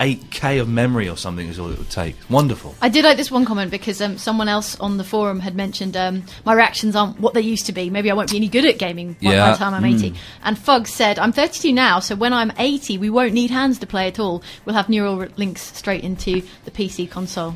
[0.00, 2.14] 8k of memory or something is all it would take.
[2.30, 2.74] Wonderful.
[2.80, 5.96] I did like this one comment because um, someone else on the forum had mentioned
[5.96, 7.90] um, my reactions aren't what they used to be.
[7.90, 9.50] Maybe I won't be any good at gaming by Yeah.
[9.52, 10.14] the time I'm 80.
[10.44, 13.86] And Fugg said, I'm 32 now, so when I'm 80, we won't need hands to
[13.86, 14.42] play at all.
[14.64, 17.54] We'll have neural links straight into the PC console.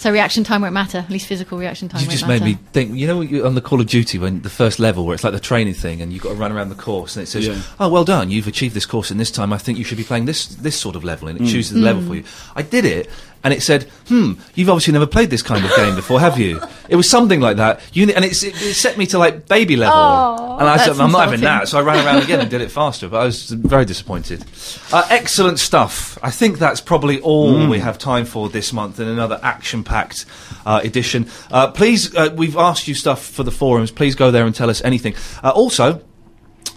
[0.00, 2.42] So reaction time won't matter, at least physical reaction time You won't just matter.
[2.42, 2.96] made me think.
[2.96, 5.34] You know, you- on the Call of Duty, when the first level, where it's like
[5.34, 7.56] the training thing, and you've got to run around the course, and it says, Yeah.
[7.78, 9.52] "Oh, well done, you've achieved this course in this time.
[9.52, 11.50] I think you should be playing this this sort of level," and it mm.
[11.50, 12.08] chooses the level mm.
[12.08, 12.24] for you.
[12.56, 13.10] I did it,
[13.42, 16.60] and it said, "Hmm, you've obviously never played this kind of game before, have you?"
[16.88, 17.80] It was something like that.
[17.92, 20.98] You, and it's, it, it set me to like baby level, Oh, and I said,
[21.00, 23.24] "I'm not having that." So I ran around again and did it faster, but I
[23.24, 24.44] was very disappointed.
[24.92, 26.18] Uh, excellent stuff.
[26.22, 30.26] I think that's probably all we have time for this month in another action-packed
[30.66, 31.28] uh, edition.
[31.50, 33.90] Uh, please, uh, we've asked you stuff for the forums.
[33.90, 35.14] Please go there and tell us anything.
[35.42, 36.02] Uh, also.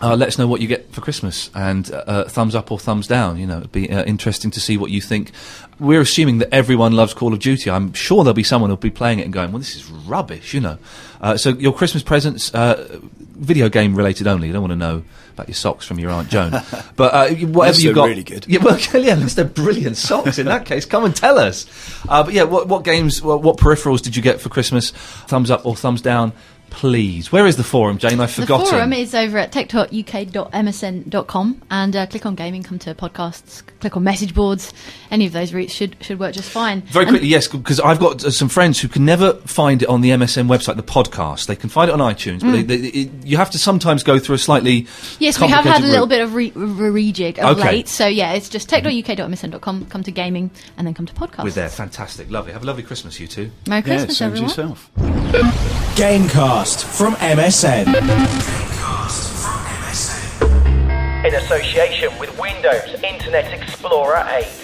[0.03, 2.77] Uh, let us know what you get for Christmas and uh, uh, thumbs up or
[2.77, 3.37] thumbs down.
[3.39, 5.31] You know, it'd be uh, interesting to see what you think.
[5.79, 7.71] We're assuming that everyone loves Call of Duty.
[7.71, 10.53] I'm sure there'll be someone who'll be playing it and going, "Well, this is rubbish,"
[10.53, 10.77] you know.
[11.21, 12.99] Uh, so your Christmas presents, uh,
[13.37, 14.47] video game related only.
[14.47, 15.03] You don't want to know
[15.35, 16.51] about your socks from your aunt Joan,
[16.97, 18.45] but uh, you- whatever you they're got, really good.
[18.45, 20.37] Yeah, well, yeah, unless they're brilliant socks.
[20.37, 21.65] In that case, come and tell us.
[22.09, 24.91] Uh, but yeah, what, what games, what, what peripherals did you get for Christmas?
[24.91, 26.33] Thumbs up or thumbs down?
[26.73, 27.31] Please.
[27.31, 28.19] Where is the forum, Jane?
[28.19, 28.65] I've forgotten.
[28.65, 33.95] The forum is over at tech.uk.msn.com and uh, click on gaming, come to podcasts, click
[33.95, 34.73] on message boards.
[35.11, 36.81] Any of those routes should should work just fine.
[36.81, 39.87] Very And- quickly, yes, because I've got uh, some friends who can never find it
[39.87, 41.45] on the MSN website, the podcast.
[41.45, 44.19] They can find it on iTunes, but they, they, it, you have to sometimes go
[44.19, 45.17] through a slightly Mm.
[45.19, 46.09] Yes, we have had a little route.
[46.09, 47.71] bit of re- re- rejig of Okay.
[47.71, 47.87] late.
[47.87, 51.43] So yeah, it's just tech.uk.msn.com, come to gaming, and then come to podcasts.
[51.43, 52.51] We're there, fantastic, lovely.
[52.53, 53.51] Have a lovely Christmas, you two.
[53.67, 54.33] Merry Yeah, Christmas, same
[56.63, 57.87] from MSN.
[61.25, 64.62] In association with Windows Internet Explorer 8.